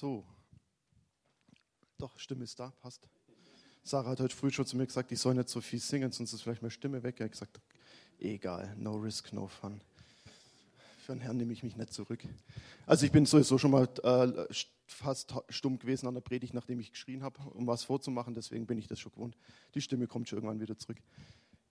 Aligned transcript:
So. 0.00 0.24
Doch, 1.98 2.18
Stimme 2.18 2.44
ist 2.44 2.58
da, 2.58 2.72
passt. 2.80 3.06
Sarah 3.82 4.08
hat 4.08 4.20
heute 4.20 4.34
früh 4.34 4.50
schon 4.50 4.64
zu 4.64 4.78
mir 4.78 4.86
gesagt, 4.86 5.12
ich 5.12 5.18
soll 5.18 5.34
nicht 5.34 5.50
so 5.50 5.60
viel 5.60 5.78
singen, 5.78 6.10
sonst 6.10 6.32
ist 6.32 6.40
vielleicht 6.40 6.62
meine 6.62 6.70
Stimme 6.70 7.02
weg. 7.02 7.20
Er 7.20 7.24
hat 7.24 7.32
gesagt, 7.32 7.60
egal, 8.18 8.74
no 8.78 8.94
risk, 8.94 9.34
no 9.34 9.46
fun. 9.46 9.82
Für 11.04 11.12
einen 11.12 11.20
Herrn 11.20 11.36
nehme 11.36 11.52
ich 11.52 11.62
mich 11.62 11.76
nicht 11.76 11.92
zurück. 11.92 12.26
Also 12.86 13.04
ich 13.04 13.12
bin 13.12 13.26
sowieso 13.26 13.58
schon 13.58 13.72
mal 13.72 13.90
äh, 14.02 14.54
fast 14.86 15.34
stumm 15.50 15.78
gewesen 15.78 16.06
an 16.06 16.14
der 16.14 16.22
Predigt, 16.22 16.54
nachdem 16.54 16.80
ich 16.80 16.92
geschrien 16.92 17.22
habe, 17.22 17.38
um 17.50 17.66
was 17.66 17.84
vorzumachen. 17.84 18.32
Deswegen 18.32 18.64
bin 18.66 18.78
ich 18.78 18.86
das 18.86 19.00
schon 19.00 19.12
gewohnt. 19.12 19.36
Die 19.74 19.82
Stimme 19.82 20.06
kommt 20.06 20.30
schon 20.30 20.38
irgendwann 20.38 20.60
wieder 20.60 20.78
zurück. 20.78 20.96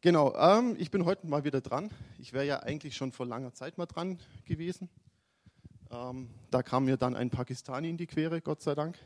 Genau, 0.01 0.35
ähm, 0.35 0.75
ich 0.77 0.91
bin 0.91 1.03
heute 1.03 1.25
mal 1.25 1.45
wieder 1.45 1.61
dran. 1.61 1.89
Ich 2.19 2.31
wäre 2.31 2.45
ja 2.45 2.59
eigentlich 2.61 2.95
schon 2.95 3.11
vor 3.11 3.25
langer 3.25 3.55
Zeit 3.55 3.79
mal 3.79 3.87
dran 3.87 4.19
gewesen. 4.45 4.87
Ähm, 5.91 6.29
da 6.51 6.61
kam 6.61 6.85
mir 6.85 6.97
dann 6.97 7.15
ein 7.15 7.31
Pakistani 7.31 7.89
in 7.89 7.97
die 7.97 8.05
Quere, 8.05 8.41
Gott 8.41 8.61
sei 8.61 8.75
Dank. 8.75 8.97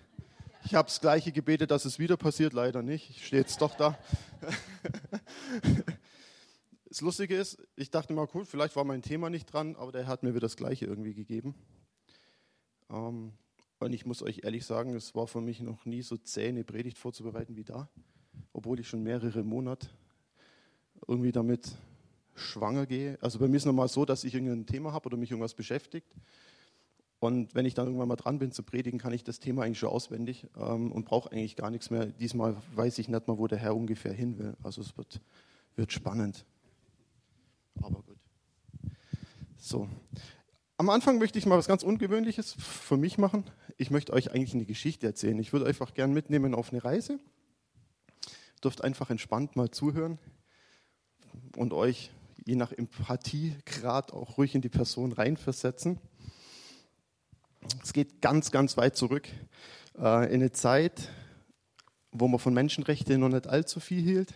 Ich 0.66 0.76
habe 0.76 0.88
das 0.88 1.00
gleiche 1.00 1.32
gebetet, 1.32 1.72
dass 1.72 1.86
es 1.86 1.98
wieder 1.98 2.18
passiert, 2.18 2.52
leider 2.52 2.82
nicht. 2.82 3.10
Ich 3.10 3.26
stehe 3.26 3.42
jetzt 3.42 3.62
doch 3.62 3.76
da. 3.76 3.98
das 6.90 7.00
Lustige 7.00 7.38
ist, 7.38 7.58
ich 7.78 7.90
dachte 7.90 8.14
mal, 8.14 8.28
cool, 8.34 8.44
vielleicht 8.44 8.76
war 8.76 8.84
mein 8.84 9.02
Thema 9.02 9.30
nicht 9.30 9.46
dran, 9.46 9.78
aber 9.78 9.94
der 9.94 10.08
hat 10.08 10.24
mir 10.24 10.32
wieder 10.32 10.42
das 10.42 10.58
gleiche 10.58 10.86
irgendwie 10.86 11.14
gegeben. 11.14 11.56
Ähm, 12.90 13.32
und 13.80 13.94
ich 13.94 14.06
muss 14.06 14.22
euch 14.22 14.42
ehrlich 14.44 14.66
sagen, 14.66 14.94
es 14.94 15.16
war 15.16 15.28
für 15.28 15.42
mich 15.42 15.62
noch 15.62 15.86
nie 15.86 16.02
so 16.02 16.18
zäh, 16.18 16.50
eine 16.50 16.66
Predigt 16.66 16.98
vorzubereiten 16.98 17.56
wie 17.56 17.64
da, 17.64 17.90
obwohl 18.52 18.80
ich 18.82 18.90
schon 18.90 19.04
mehrere 19.04 19.44
Monate 19.44 19.90
irgendwie 21.08 21.32
damit 21.32 21.72
schwanger 22.36 22.86
gehe. 22.86 23.18
Also 23.22 23.40
bei 23.40 23.48
mir 23.48 23.56
ist 23.56 23.64
es 23.64 23.68
normal 23.68 23.88
so, 23.88 24.04
dass 24.04 24.26
ich 24.26 24.34
irgendein 24.34 24.66
Thema 24.66 24.92
habe 24.92 25.06
oder 25.06 25.18
mich 25.18 25.32
irgendwas 25.32 25.54
beschäftigt 25.54 26.14
und 27.24 27.56
wenn 27.56 27.66
ich 27.66 27.74
dann 27.74 27.86
irgendwann 27.86 28.10
mal 28.10 28.18
dran 28.18 28.40
bin 28.40 28.52
zu 28.52 28.64
predigen, 28.64 29.00
kann 29.00 29.14
ich 29.14 29.24
das 29.24 29.40
Thema 29.40 29.64
eigentlich 29.64 29.80
schon 29.80 29.90
auswendig 29.90 30.48
ähm, 30.58 30.92
und 30.92 31.06
brauche 31.06 31.32
eigentlich 31.32 31.56
gar 31.56 31.70
nichts 31.70 31.90
mehr. 31.90 32.08
Diesmal 32.08 32.58
weiß 32.76 32.98
ich 33.00 33.08
nicht 33.08 33.28
mal, 33.28 33.38
wo 33.38 33.48
der 33.48 33.60
Herr 33.60 33.76
ungefähr 33.76 34.12
hin 34.12 34.38
will. 34.38 34.58
Also 34.62 34.82
es 34.82 34.98
wird, 34.98 35.22
wird 35.76 35.94
spannend. 35.94 36.46
Aber 37.82 38.02
gut. 38.02 38.18
So. 39.58 39.88
Am 40.78 40.90
Anfang 40.90 41.18
möchte 41.18 41.40
ich 41.40 41.46
mal 41.46 41.58
was 41.58 41.68
ganz 41.68 41.84
Ungewöhnliches 41.84 42.56
für 42.60 42.98
mich 42.98 43.18
machen. 43.18 43.46
Ich 43.78 43.90
möchte 43.90 44.12
euch 44.12 44.32
eigentlich 44.32 44.54
eine 44.54 44.66
Geschichte 44.66 45.08
erzählen. 45.08 45.40
Ich 45.40 45.54
würde 45.54 45.64
euch 45.64 45.70
einfach 45.70 45.94
gern 45.94 46.12
mitnehmen 46.12 46.54
auf 46.54 46.74
eine 46.74 46.84
Reise. 46.84 47.14
Ihr 47.14 48.62
dürft 48.62 48.84
einfach 48.84 49.10
entspannt 49.10 49.56
mal 49.56 49.72
zuhören 49.72 50.20
und 51.56 51.72
euch 51.72 52.12
je 52.46 52.56
nach 52.56 52.74
Empathiegrad 52.74 54.12
auch 54.12 54.38
ruhig 54.38 54.56
in 54.56 54.62
die 54.62 54.70
Person 54.70 55.14
reinversetzen. 55.14 56.00
Es 57.84 57.94
geht 57.94 58.22
ganz, 58.22 58.52
ganz 58.52 58.78
weit 58.78 58.96
zurück 58.96 59.28
äh, 59.98 60.26
in 60.28 60.42
eine 60.42 60.52
Zeit, 60.52 61.10
wo 62.12 62.28
man 62.28 62.40
von 62.40 62.54
Menschenrechten 62.54 63.20
noch 63.20 63.30
nicht 63.30 63.48
allzu 63.48 63.80
viel 63.80 64.02
hielt, 64.02 64.34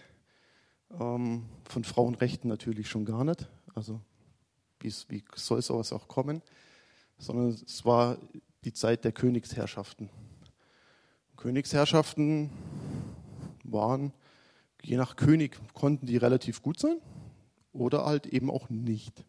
ähm, 1.00 1.46
von 1.68 1.84
Frauenrechten 1.84 2.50
natürlich 2.50 2.90
schon 2.90 3.06
gar 3.06 3.24
nicht. 3.24 3.48
Also 3.76 4.02
wie, 4.80 5.24
soll 5.36 5.62
sowas 5.62 5.94
auch 5.94 6.08
kommen? 6.08 6.42
Sondern 7.18 7.50
es 7.50 7.86
war 7.86 8.18
die 8.64 8.74
Zeit 8.74 9.04
der 9.06 9.12
Königsherrschaften. 9.12 10.10
Königsherrschaften 11.36 12.50
waren, 13.64 14.14
je 14.82 14.98
nach 14.98 15.16
König, 15.16 15.60
konnten 15.74 16.06
die 16.06 16.18
relativ 16.18 16.62
gut 16.62 16.80
sein 16.80 16.98
oder 17.74 18.06
halt 18.06 18.26
eben 18.28 18.50
auch 18.50 18.70
nicht. 18.70 19.24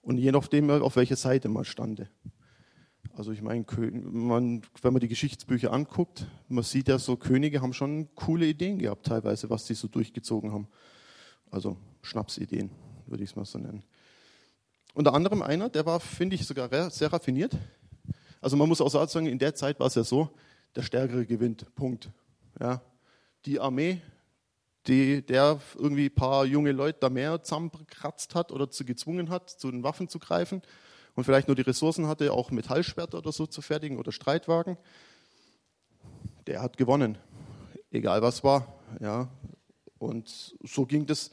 Und 0.00 0.18
je 0.18 0.32
nachdem, 0.32 0.70
auf 0.70 0.96
welcher 0.96 1.16
Seite 1.16 1.48
man 1.48 1.64
stande. 1.64 2.08
Also 3.16 3.30
ich 3.30 3.42
meine, 3.42 3.64
man, 4.02 4.62
wenn 4.82 4.92
man 4.92 5.00
die 5.00 5.08
Geschichtsbücher 5.08 5.72
anguckt, 5.72 6.26
man 6.48 6.64
sieht 6.64 6.88
ja 6.88 6.98
so, 6.98 7.16
Könige 7.16 7.62
haben 7.62 7.72
schon 7.72 8.12
coole 8.16 8.46
Ideen 8.46 8.78
gehabt 8.78 9.06
teilweise, 9.06 9.50
was 9.50 9.66
sie 9.66 9.74
so 9.74 9.86
durchgezogen 9.86 10.52
haben. 10.52 10.66
Also 11.50 11.76
Schnapsideen, 12.02 12.70
würde 13.06 13.22
ich 13.22 13.30
es 13.30 13.36
mal 13.36 13.44
so 13.44 13.58
nennen. 13.58 13.84
Unter 14.94 15.14
anderem 15.14 15.42
einer, 15.42 15.68
der 15.68 15.86
war, 15.86 16.00
finde 16.00 16.34
ich, 16.34 16.44
sogar 16.44 16.90
sehr 16.90 17.12
raffiniert. 17.12 17.56
Also 18.40 18.56
man 18.56 18.68
muss 18.68 18.80
auch 18.80 18.90
sagen, 18.90 19.26
in 19.26 19.38
der 19.38 19.54
Zeit 19.54 19.78
war 19.78 19.86
es 19.86 19.94
ja 19.94 20.02
so, 20.02 20.30
der 20.74 20.82
Stärkere 20.82 21.24
gewinnt, 21.24 21.72
Punkt. 21.76 22.10
Ja. 22.60 22.82
Die 23.46 23.60
Armee, 23.60 24.00
die, 24.86 25.24
der 25.24 25.60
irgendwie 25.76 26.06
ein 26.06 26.14
paar 26.14 26.44
junge 26.44 26.72
Leute 26.72 26.98
da 27.00 27.10
mehr 27.10 27.42
zusammengekratzt 27.42 28.34
hat 28.34 28.50
oder 28.50 28.70
zu 28.70 28.84
gezwungen 28.84 29.30
hat, 29.30 29.50
zu 29.50 29.70
den 29.70 29.84
Waffen 29.84 30.08
zu 30.08 30.18
greifen, 30.18 30.62
und 31.14 31.24
vielleicht 31.24 31.48
nur 31.48 31.54
die 31.54 31.62
Ressourcen 31.62 32.06
hatte, 32.06 32.32
auch 32.32 32.50
Metallschwerter 32.50 33.18
oder 33.18 33.32
so 33.32 33.46
zu 33.46 33.62
fertigen 33.62 33.98
oder 33.98 34.12
Streitwagen, 34.12 34.76
der 36.46 36.60
hat 36.60 36.76
gewonnen. 36.76 37.18
Egal 37.90 38.22
was 38.22 38.42
war. 38.42 38.74
Ja. 39.00 39.28
Und 39.98 40.56
so 40.62 40.86
ging 40.86 41.06
das 41.06 41.30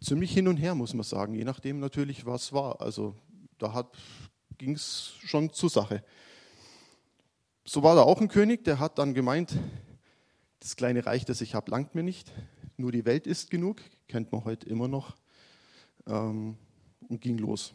ziemlich 0.00 0.32
hin 0.32 0.48
und 0.48 0.58
her, 0.58 0.74
muss 0.74 0.92
man 0.92 1.04
sagen, 1.04 1.34
je 1.34 1.44
nachdem 1.44 1.80
natürlich, 1.80 2.26
was 2.26 2.52
war. 2.52 2.80
Also 2.80 3.16
da 3.58 3.88
ging 4.58 4.74
es 4.74 5.14
schon 5.24 5.52
zur 5.52 5.70
Sache. 5.70 6.04
So 7.64 7.82
war 7.82 7.96
da 7.96 8.02
auch 8.02 8.20
ein 8.20 8.28
König, 8.28 8.64
der 8.64 8.78
hat 8.78 8.98
dann 8.98 9.14
gemeint, 9.14 9.56
das 10.60 10.76
kleine 10.76 11.06
Reich, 11.06 11.24
das 11.24 11.40
ich 11.40 11.54
habe, 11.54 11.70
langt 11.70 11.94
mir 11.94 12.02
nicht. 12.02 12.30
Nur 12.76 12.92
die 12.92 13.06
Welt 13.06 13.26
ist 13.26 13.50
genug, 13.50 13.80
kennt 14.08 14.32
man 14.32 14.44
heute 14.44 14.68
immer 14.68 14.88
noch. 14.88 15.16
Ähm, 16.06 16.58
und 17.08 17.20
ging 17.22 17.38
los 17.38 17.74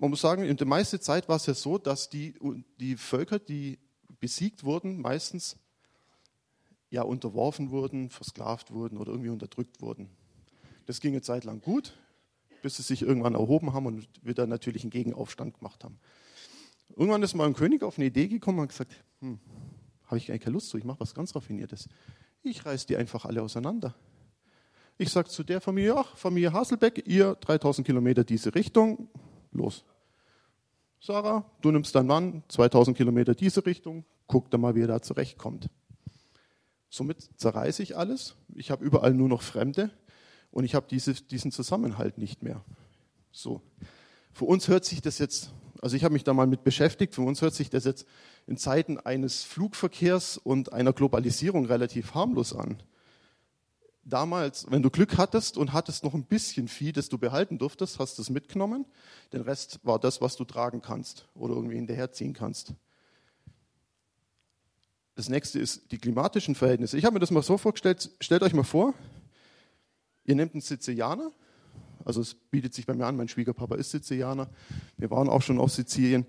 man 0.00 0.10
muss 0.10 0.22
sagen, 0.22 0.44
in 0.44 0.56
der 0.56 0.66
meisten 0.66 0.98
Zeit 1.00 1.28
war 1.28 1.36
es 1.36 1.44
ja 1.44 1.52
so, 1.52 1.76
dass 1.76 2.08
die, 2.08 2.34
die 2.78 2.96
Völker, 2.96 3.38
die 3.38 3.78
besiegt 4.18 4.64
wurden, 4.64 4.98
meistens 4.98 5.56
ja 6.88 7.02
unterworfen 7.02 7.70
wurden, 7.70 8.08
versklavt 8.08 8.72
wurden 8.72 8.96
oder 8.96 9.12
irgendwie 9.12 9.28
unterdrückt 9.28 9.82
wurden. 9.82 10.08
Das 10.86 11.00
ging 11.00 11.12
eine 11.12 11.20
Zeit 11.20 11.44
lang 11.44 11.60
gut, 11.60 11.98
bis 12.62 12.76
sie 12.76 12.82
sich 12.82 13.02
irgendwann 13.02 13.34
erhoben 13.34 13.74
haben 13.74 13.84
und 13.84 14.08
wieder 14.22 14.46
natürlich 14.46 14.84
einen 14.84 14.90
Gegenaufstand 14.90 15.58
gemacht 15.58 15.84
haben. 15.84 15.98
Irgendwann 16.96 17.22
ist 17.22 17.34
mal 17.34 17.46
ein 17.46 17.54
König 17.54 17.82
auf 17.82 17.98
eine 17.98 18.06
Idee 18.06 18.26
gekommen 18.26 18.58
und 18.58 18.62
hat 18.64 18.70
gesagt, 18.70 19.04
hm, 19.20 19.38
habe 20.06 20.16
ich 20.16 20.30
eigentlich 20.30 20.42
keine 20.42 20.54
Lust 20.54 20.70
zu, 20.70 20.78
ich 20.78 20.84
mache 20.84 21.00
was 21.00 21.14
ganz 21.14 21.36
Raffiniertes. 21.36 21.88
Ich 22.42 22.64
reiße 22.64 22.86
die 22.86 22.96
einfach 22.96 23.26
alle 23.26 23.42
auseinander. 23.42 23.94
Ich 24.96 25.10
sage 25.10 25.28
zu 25.28 25.44
der 25.44 25.60
Familie, 25.60 25.94
ach, 25.96 26.16
Familie 26.16 26.54
Haselbeck, 26.54 27.06
ihr 27.06 27.34
3000 27.34 27.86
Kilometer 27.86 28.24
diese 28.24 28.54
Richtung, 28.54 29.08
los. 29.52 29.84
Sarah, 31.00 31.44
du 31.62 31.70
nimmst 31.70 31.94
deinen 31.94 32.06
Mann 32.06 32.42
2000 32.48 32.96
Kilometer 32.96 33.34
diese 33.34 33.64
Richtung, 33.64 34.04
guck 34.26 34.50
dann 34.50 34.60
mal, 34.60 34.74
wie 34.74 34.82
er 34.82 34.86
da 34.86 35.02
zurechtkommt. 35.02 35.70
Somit 36.90 37.30
zerreiße 37.36 37.82
ich 37.82 37.96
alles. 37.96 38.36
Ich 38.54 38.70
habe 38.70 38.84
überall 38.84 39.14
nur 39.14 39.28
noch 39.28 39.42
Fremde 39.42 39.90
und 40.50 40.64
ich 40.64 40.74
habe 40.74 40.86
diese, 40.90 41.14
diesen 41.14 41.52
Zusammenhalt 41.52 42.18
nicht 42.18 42.42
mehr. 42.42 42.64
So. 43.32 43.62
Für 44.32 44.44
uns 44.44 44.68
hört 44.68 44.84
sich 44.84 45.00
das 45.00 45.18
jetzt, 45.18 45.52
also 45.80 45.96
ich 45.96 46.04
habe 46.04 46.12
mich 46.12 46.24
da 46.24 46.34
mal 46.34 46.46
mit 46.46 46.64
beschäftigt, 46.64 47.14
für 47.14 47.22
uns 47.22 47.40
hört 47.40 47.54
sich 47.54 47.70
das 47.70 47.84
jetzt 47.84 48.06
in 48.46 48.56
Zeiten 48.56 48.98
eines 48.98 49.44
Flugverkehrs 49.44 50.36
und 50.36 50.72
einer 50.72 50.92
Globalisierung 50.92 51.66
relativ 51.66 52.14
harmlos 52.14 52.54
an 52.54 52.82
damals, 54.04 54.66
wenn 54.70 54.82
du 54.82 54.90
Glück 54.90 55.18
hattest 55.18 55.56
und 55.56 55.72
hattest 55.72 56.04
noch 56.04 56.14
ein 56.14 56.24
bisschen 56.24 56.68
Vieh, 56.68 56.92
das 56.92 57.08
du 57.08 57.18
behalten 57.18 57.58
durftest, 57.58 57.98
hast 57.98 58.18
du 58.18 58.22
es 58.22 58.30
mitgenommen. 58.30 58.86
Den 59.32 59.42
Rest 59.42 59.80
war 59.82 59.98
das, 59.98 60.20
was 60.20 60.36
du 60.36 60.44
tragen 60.44 60.82
kannst 60.82 61.28
oder 61.34 61.54
irgendwie 61.54 61.76
hinterherziehen 61.76 62.32
kannst. 62.32 62.74
Das 65.14 65.28
nächste 65.28 65.58
ist 65.58 65.92
die 65.92 65.98
klimatischen 65.98 66.54
Verhältnisse. 66.54 66.96
Ich 66.96 67.04
habe 67.04 67.14
mir 67.14 67.20
das 67.20 67.30
mal 67.30 67.42
so 67.42 67.58
vorgestellt, 67.58 68.10
stellt 68.20 68.42
euch 68.42 68.54
mal 68.54 68.64
vor, 68.64 68.94
ihr 70.24 70.34
nehmt 70.34 70.54
einen 70.54 70.62
Sizilianer, 70.62 71.30
also 72.04 72.22
es 72.22 72.34
bietet 72.34 72.72
sich 72.72 72.86
bei 72.86 72.94
mir 72.94 73.06
an, 73.06 73.16
mein 73.16 73.28
Schwiegerpapa 73.28 73.74
ist 73.74 73.90
Sizilianer, 73.90 74.48
wir 74.96 75.10
waren 75.10 75.28
auch 75.28 75.42
schon 75.42 75.58
auf 75.58 75.72
Sizilien. 75.72 76.26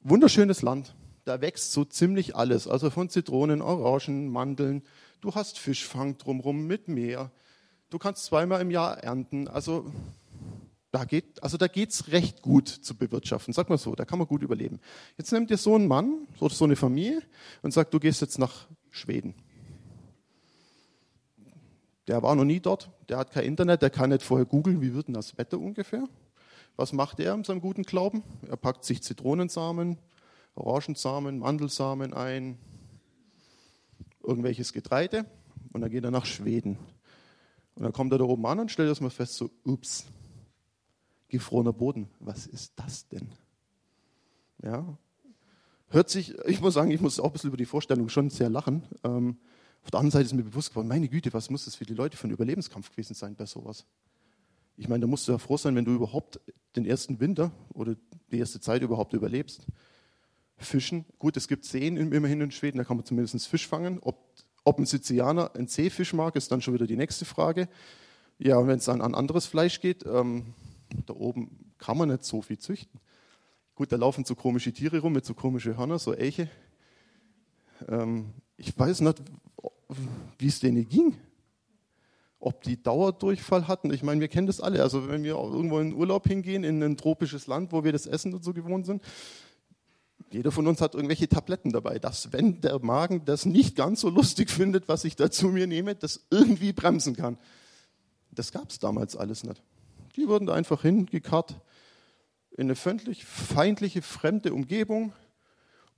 Wunderschönes 0.00 0.62
Land, 0.62 0.94
da 1.24 1.40
wächst 1.40 1.72
so 1.72 1.84
ziemlich 1.84 2.34
alles, 2.34 2.66
also 2.66 2.88
von 2.88 3.08
Zitronen, 3.08 3.60
Orangen, 3.60 4.28
Mandeln, 4.28 4.82
Du 5.22 5.32
hast 5.36 5.56
Fischfang 5.56 6.18
drumherum 6.18 6.66
mit 6.66 6.88
Meer. 6.88 7.30
Du 7.90 7.98
kannst 7.98 8.24
zweimal 8.24 8.60
im 8.60 8.72
Jahr 8.72 8.98
ernten. 9.04 9.46
Also 9.46 9.86
da 10.90 11.04
geht 11.04 11.40
also 11.44 11.56
recht 12.08 12.42
gut 12.42 12.68
zu 12.68 12.96
bewirtschaften. 12.96 13.54
Sag 13.54 13.70
mal 13.70 13.78
so, 13.78 13.94
da 13.94 14.04
kann 14.04 14.18
man 14.18 14.26
gut 14.26 14.42
überleben. 14.42 14.80
Jetzt 15.16 15.30
nimmt 15.30 15.48
dir 15.48 15.58
so 15.58 15.76
ein 15.76 15.86
Mann 15.86 16.26
oder 16.40 16.52
so 16.52 16.64
eine 16.64 16.74
Familie 16.74 17.22
und 17.62 17.72
sagt, 17.72 17.94
du 17.94 18.00
gehst 18.00 18.20
jetzt 18.20 18.40
nach 18.40 18.66
Schweden. 18.90 19.36
Der 22.08 22.20
war 22.24 22.34
noch 22.34 22.44
nie 22.44 22.58
dort, 22.58 22.90
der 23.08 23.18
hat 23.18 23.30
kein 23.30 23.44
Internet, 23.44 23.80
der 23.80 23.90
kann 23.90 24.10
nicht 24.10 24.24
vorher 24.24 24.44
googeln, 24.44 24.80
wie 24.80 24.92
wird 24.92 25.06
denn 25.06 25.14
das 25.14 25.38
Wetter 25.38 25.60
ungefähr. 25.60 26.08
Was 26.74 26.92
macht 26.92 27.20
er 27.20 27.34
in 27.34 27.44
seinem 27.44 27.60
guten 27.60 27.84
Glauben? 27.84 28.24
Er 28.48 28.56
packt 28.56 28.84
sich 28.84 29.04
Zitronensamen, 29.04 29.98
Orangensamen, 30.56 31.38
Mandelsamen 31.38 32.12
ein, 32.12 32.58
irgendwelches 34.24 34.72
Getreide 34.72 35.26
und 35.72 35.80
dann 35.80 35.90
geht 35.90 36.04
er 36.04 36.10
nach 36.10 36.26
Schweden. 36.26 36.78
Und 37.74 37.84
dann 37.84 37.92
kommt 37.92 38.12
er 38.12 38.18
da 38.18 38.24
oben 38.24 38.44
an 38.46 38.60
und 38.60 38.70
stellt 38.70 38.88
erstmal 38.88 39.10
fest, 39.10 39.34
so, 39.34 39.50
ups, 39.64 40.06
gefrorener 41.28 41.72
Boden, 41.72 42.08
was 42.20 42.46
ist 42.46 42.72
das 42.76 43.08
denn? 43.08 43.28
Ja, 44.62 44.98
hört 45.88 46.10
sich, 46.10 46.38
ich 46.46 46.60
muss 46.60 46.74
sagen, 46.74 46.90
ich 46.90 47.00
muss 47.00 47.18
auch 47.18 47.26
ein 47.26 47.32
bisschen 47.32 47.48
über 47.48 47.56
die 47.56 47.64
Vorstellung 47.64 48.08
schon 48.08 48.30
sehr 48.30 48.50
lachen. 48.50 48.82
Ähm, 49.02 49.38
auf 49.82 49.90
der 49.90 50.00
anderen 50.00 50.12
Seite 50.12 50.26
ist 50.26 50.34
mir 50.34 50.44
bewusst 50.44 50.70
geworden, 50.70 50.88
meine 50.88 51.08
Güte, 51.08 51.32
was 51.32 51.50
muss 51.50 51.64
das 51.64 51.74
für 51.74 51.84
die 51.84 51.94
Leute 51.94 52.16
für 52.16 52.28
ein 52.28 52.30
Überlebenskampf 52.30 52.90
gewesen 52.90 53.14
sein 53.14 53.34
bei 53.34 53.46
sowas? 53.46 53.84
Ich 54.76 54.88
meine, 54.88 55.00
da 55.00 55.06
musst 55.06 55.26
du 55.28 55.32
ja 55.32 55.38
froh 55.38 55.56
sein, 55.56 55.74
wenn 55.74 55.84
du 55.84 55.94
überhaupt 55.94 56.40
den 56.76 56.86
ersten 56.86 57.20
Winter 57.20 57.50
oder 57.74 57.96
die 58.30 58.38
erste 58.38 58.60
Zeit 58.60 58.82
überhaupt 58.82 59.12
überlebst. 59.12 59.66
Fischen, 60.62 61.04
gut, 61.18 61.36
es 61.36 61.48
gibt 61.48 61.64
Seen 61.64 61.96
immerhin 61.96 62.40
in 62.40 62.50
Schweden, 62.50 62.78
da 62.78 62.84
kann 62.84 62.96
man 62.96 63.06
zumindest 63.06 63.46
Fisch 63.48 63.66
fangen. 63.66 63.98
Ob, 64.00 64.16
ob 64.64 64.78
ein 64.78 64.86
Sizilianer 64.86 65.54
einen 65.54 65.68
Seefisch 65.68 66.12
mag, 66.12 66.36
ist 66.36 66.50
dann 66.50 66.60
schon 66.62 66.74
wieder 66.74 66.86
die 66.86 66.96
nächste 66.96 67.24
Frage. 67.24 67.68
Ja, 68.38 68.56
und 68.56 68.68
wenn 68.68 68.78
es 68.78 68.86
dann 68.86 69.00
an 69.00 69.14
anderes 69.14 69.46
Fleisch 69.46 69.80
geht, 69.80 70.04
ähm, 70.06 70.54
da 71.06 71.14
oben 71.14 71.72
kann 71.78 71.96
man 71.98 72.08
nicht 72.08 72.24
so 72.24 72.42
viel 72.42 72.58
züchten. 72.58 73.00
Gut, 73.74 73.90
da 73.90 73.96
laufen 73.96 74.24
so 74.24 74.34
komische 74.34 74.72
Tiere 74.72 74.98
rum 75.00 75.12
mit 75.12 75.24
so 75.24 75.34
komischen 75.34 75.76
Hörner, 75.76 75.98
so 75.98 76.12
Elche. 76.12 76.48
Ähm, 77.88 78.32
ich 78.56 78.78
weiß 78.78 79.00
nicht, 79.00 79.22
wie 80.38 80.46
es 80.46 80.60
denen 80.60 80.88
ging. 80.88 81.16
Ob 82.38 82.62
die 82.62 82.82
Dauerdurchfall 82.82 83.68
hatten. 83.68 83.92
Ich 83.92 84.02
meine, 84.02 84.20
wir 84.20 84.28
kennen 84.28 84.46
das 84.46 84.60
alle. 84.60 84.82
Also 84.82 85.08
wenn 85.08 85.22
wir 85.22 85.34
irgendwo 85.34 85.78
in 85.78 85.94
Urlaub 85.94 86.26
hingehen, 86.26 86.64
in 86.64 86.82
ein 86.82 86.96
tropisches 86.96 87.46
Land, 87.46 87.72
wo 87.72 87.84
wir 87.84 87.92
das 87.92 88.06
Essen 88.06 88.34
und 88.34 88.42
so 88.42 88.52
gewohnt 88.52 88.84
sind, 88.84 89.02
jeder 90.34 90.52
von 90.52 90.66
uns 90.66 90.80
hat 90.80 90.94
irgendwelche 90.94 91.28
Tabletten 91.28 91.72
dabei, 91.72 91.98
dass 91.98 92.32
wenn 92.32 92.60
der 92.60 92.78
Magen 92.78 93.24
das 93.24 93.44
nicht 93.44 93.76
ganz 93.76 94.00
so 94.00 94.08
lustig 94.08 94.50
findet, 94.50 94.88
was 94.88 95.04
ich 95.04 95.16
da 95.16 95.30
zu 95.30 95.48
mir 95.48 95.66
nehme, 95.66 95.94
das 95.94 96.26
irgendwie 96.30 96.72
bremsen 96.72 97.14
kann. 97.16 97.38
Das 98.30 98.52
gab 98.52 98.70
es 98.70 98.78
damals 98.78 99.16
alles 99.16 99.44
nicht. 99.44 99.62
Die 100.16 100.28
wurden 100.28 100.46
da 100.46 100.54
einfach 100.54 100.82
hingekarrt 100.82 101.60
in 102.50 102.64
eine 102.64 102.74
feindlich, 102.74 103.24
feindliche, 103.24 104.02
fremde 104.02 104.52
Umgebung 104.52 105.12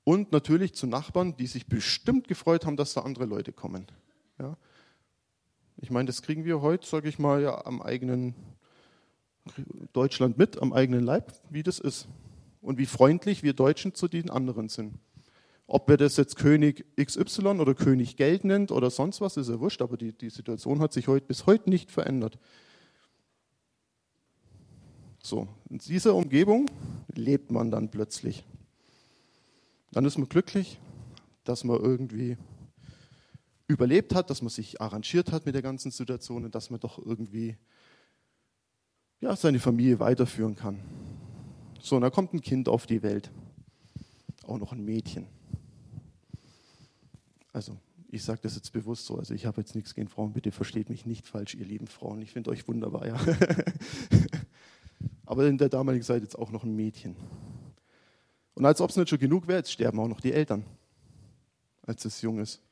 und 0.04 0.32
natürlich 0.32 0.74
zu 0.74 0.86
Nachbarn, 0.86 1.36
die 1.36 1.46
sich 1.46 1.66
bestimmt 1.66 2.28
gefreut 2.28 2.66
haben, 2.66 2.76
dass 2.76 2.94
da 2.94 3.02
andere 3.02 3.24
Leute 3.24 3.52
kommen. 3.52 3.86
Ja. 4.38 4.56
Ich 5.78 5.90
meine, 5.90 6.06
das 6.06 6.22
kriegen 6.22 6.44
wir 6.44 6.60
heute, 6.60 6.86
sage 6.86 7.08
ich 7.08 7.18
mal, 7.18 7.42
ja 7.42 7.64
am 7.66 7.82
eigenen 7.82 8.34
Deutschland 9.92 10.38
mit, 10.38 10.60
am 10.60 10.72
eigenen 10.72 11.04
Leib, 11.04 11.32
wie 11.50 11.62
das 11.62 11.78
ist 11.78 12.08
und 12.64 12.78
wie 12.78 12.86
freundlich 12.86 13.42
wir 13.42 13.52
Deutschen 13.52 13.94
zu 13.94 14.08
den 14.08 14.30
anderen 14.30 14.68
sind. 14.68 14.98
Ob 15.66 15.88
wir 15.88 15.96
das 15.96 16.16
jetzt 16.16 16.36
König 16.36 16.84
XY 16.96 17.60
oder 17.60 17.74
König 17.74 18.16
Geld 18.16 18.44
nennt 18.44 18.70
oder 18.72 18.90
sonst 18.90 19.20
was, 19.20 19.36
ist 19.36 19.48
ja 19.48 19.60
wurscht, 19.60 19.82
aber 19.82 19.96
die, 19.96 20.12
die 20.12 20.30
Situation 20.30 20.80
hat 20.80 20.92
sich 20.92 21.06
heute, 21.06 21.26
bis 21.26 21.46
heute 21.46 21.70
nicht 21.70 21.90
verändert. 21.90 22.38
So, 25.22 25.48
in 25.70 25.78
dieser 25.78 26.14
Umgebung 26.14 26.70
lebt 27.14 27.50
man 27.50 27.70
dann 27.70 27.90
plötzlich. 27.90 28.44
Dann 29.92 30.04
ist 30.04 30.18
man 30.18 30.28
glücklich, 30.28 30.78
dass 31.44 31.64
man 31.64 31.80
irgendwie 31.80 32.36
überlebt 33.68 34.14
hat, 34.14 34.28
dass 34.28 34.42
man 34.42 34.50
sich 34.50 34.80
arrangiert 34.80 35.32
hat 35.32 35.46
mit 35.46 35.54
der 35.54 35.62
ganzen 35.62 35.90
Situation 35.90 36.44
und 36.44 36.54
dass 36.54 36.70
man 36.70 36.80
doch 36.80 36.98
irgendwie 36.98 37.56
ja, 39.20 39.36
seine 39.36 39.60
Familie 39.60 40.00
weiterführen 40.00 40.56
kann. 40.56 40.80
So, 41.84 41.96
und 41.96 42.00
da 42.00 42.08
kommt 42.08 42.32
ein 42.32 42.40
Kind 42.40 42.66
auf 42.66 42.86
die 42.86 43.02
Welt. 43.02 43.30
Auch 44.46 44.56
noch 44.56 44.72
ein 44.72 44.82
Mädchen. 44.86 45.26
Also, 47.52 47.76
ich 48.08 48.24
sage 48.24 48.40
das 48.42 48.54
jetzt 48.54 48.72
bewusst 48.72 49.04
so. 49.04 49.18
Also, 49.18 49.34
ich 49.34 49.44
habe 49.44 49.60
jetzt 49.60 49.74
nichts 49.74 49.94
gegen 49.94 50.08
Frauen. 50.08 50.32
Bitte 50.32 50.50
versteht 50.50 50.88
mich 50.88 51.04
nicht 51.04 51.26
falsch, 51.26 51.54
ihr 51.54 51.66
lieben 51.66 51.86
Frauen. 51.86 52.22
Ich 52.22 52.30
finde 52.30 52.48
euch 52.52 52.66
wunderbar, 52.66 53.06
ja. 53.06 53.20
aber 55.26 55.46
in 55.46 55.58
der 55.58 55.68
damaligen 55.68 56.02
Zeit 56.02 56.22
jetzt 56.22 56.38
auch 56.38 56.50
noch 56.50 56.64
ein 56.64 56.74
Mädchen. 56.74 57.16
Und 58.54 58.64
als 58.64 58.80
ob 58.80 58.88
es 58.88 58.96
nicht 58.96 59.10
schon 59.10 59.18
genug 59.18 59.46
wäre, 59.46 59.58
jetzt 59.58 59.72
sterben 59.72 60.00
auch 60.00 60.08
noch 60.08 60.22
die 60.22 60.32
Eltern, 60.32 60.64
als 61.82 62.06
es 62.06 62.22
jung 62.22 62.38
ist. 62.38 62.62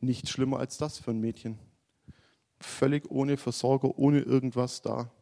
Nichts 0.00 0.28
schlimmer 0.28 0.58
als 0.58 0.76
das 0.76 0.98
für 0.98 1.12
ein 1.12 1.20
Mädchen. 1.20 1.56
Völlig 2.58 3.08
ohne 3.12 3.36
Versorger, 3.36 3.96
ohne 3.96 4.18
irgendwas 4.22 4.82
da. 4.82 5.12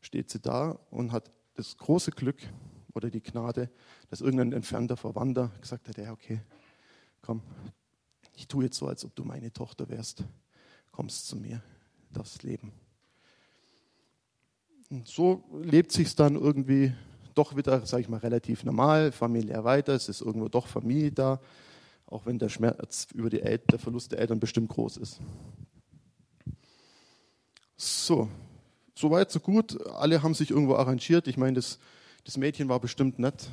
Steht 0.00 0.30
sie 0.30 0.38
da 0.38 0.78
und 0.92 1.10
hat 1.10 1.32
das 1.54 1.76
große 1.76 2.10
Glück 2.10 2.38
oder 2.92 3.10
die 3.10 3.22
Gnade, 3.22 3.70
dass 4.10 4.20
irgendein 4.20 4.52
entfernter 4.52 4.96
Verwandter 4.96 5.50
gesagt 5.60 5.88
hat, 5.88 5.96
ja 5.96 6.12
okay, 6.12 6.40
komm, 7.22 7.42
ich 8.36 8.48
tue 8.48 8.64
jetzt 8.64 8.76
so, 8.76 8.86
als 8.86 9.04
ob 9.04 9.14
du 9.14 9.24
meine 9.24 9.52
Tochter 9.52 9.88
wärst. 9.88 10.24
Kommst 10.90 11.26
zu 11.26 11.36
mir, 11.36 11.62
das 12.12 12.42
Leben. 12.42 12.72
Und 14.90 15.08
so 15.08 15.42
lebt 15.62 15.92
sich 15.92 16.14
dann 16.14 16.36
irgendwie 16.36 16.92
doch 17.34 17.56
wieder, 17.56 17.84
sage 17.86 18.02
ich 18.02 18.08
mal, 18.08 18.18
relativ 18.18 18.64
normal, 18.64 19.12
familiär 19.12 19.64
weiter. 19.64 19.94
Es 19.94 20.08
ist 20.08 20.20
irgendwo 20.20 20.48
doch 20.48 20.66
Familie 20.66 21.10
da, 21.10 21.40
auch 22.06 22.26
wenn 22.26 22.38
der 22.38 22.48
Schmerz 22.48 23.08
über 23.12 23.30
die 23.30 23.40
El 23.40 23.58
der 23.58 23.78
Verlust 23.78 24.12
der 24.12 24.20
Eltern 24.20 24.38
bestimmt 24.38 24.68
groß 24.68 24.98
ist. 24.98 25.20
So, 27.76 28.28
so 28.94 29.10
weit, 29.10 29.30
so 29.30 29.40
gut. 29.40 29.84
Alle 29.86 30.22
haben 30.22 30.34
sich 30.34 30.50
irgendwo 30.50 30.76
arrangiert. 30.76 31.26
Ich 31.28 31.36
meine, 31.36 31.54
das, 31.54 31.78
das 32.24 32.36
Mädchen 32.36 32.68
war 32.68 32.80
bestimmt 32.80 33.18
nicht 33.18 33.48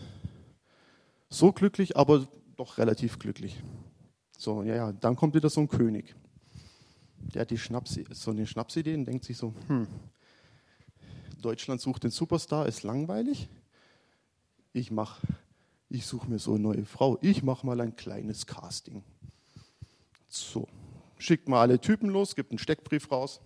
so 1.30 1.52
glücklich, 1.52 1.98
aber 1.98 2.28
doch 2.58 2.78
relativ 2.78 3.20
glücklich. 3.20 3.62
So, 4.38 4.64
ja, 4.64 4.76
ja, 4.76 4.92
dann 4.92 5.16
kommt 5.16 5.36
wieder 5.36 5.50
so 5.50 5.62
ein 5.62 5.68
König. 5.68 6.16
Der 7.34 7.42
hat 7.42 7.52
die 7.52 7.58
Schnaps, 7.58 8.00
so 8.12 8.32
eine 8.32 8.46
Schnapsidee 8.46 8.96
und 8.96 9.06
denkt 9.06 9.24
sich 9.24 9.38
so, 9.38 9.54
hm, 9.68 9.88
Deutschland 11.42 11.82
sucht 11.82 12.04
den 12.04 12.12
Superstar, 12.12 12.68
ist 12.68 12.84
langweilig. 12.84 13.50
Ich 14.74 14.92
mach, 14.92 15.20
ich 15.90 16.06
suche 16.06 16.30
mir 16.30 16.40
so 16.40 16.54
eine 16.54 16.64
neue 16.64 16.86
Frau. 16.86 17.18
Ich 17.22 17.44
mache 17.44 17.66
mal 17.66 17.80
ein 17.82 17.96
kleines 17.96 18.46
Casting. 18.46 19.04
So, 20.28 20.68
schickt 21.18 21.50
mal 21.50 21.62
alle 21.62 21.80
Typen 21.80 22.10
los, 22.10 22.36
gibt 22.36 22.52
einen 22.52 22.60
Steckbrief 22.60 23.12
raus. 23.12 23.42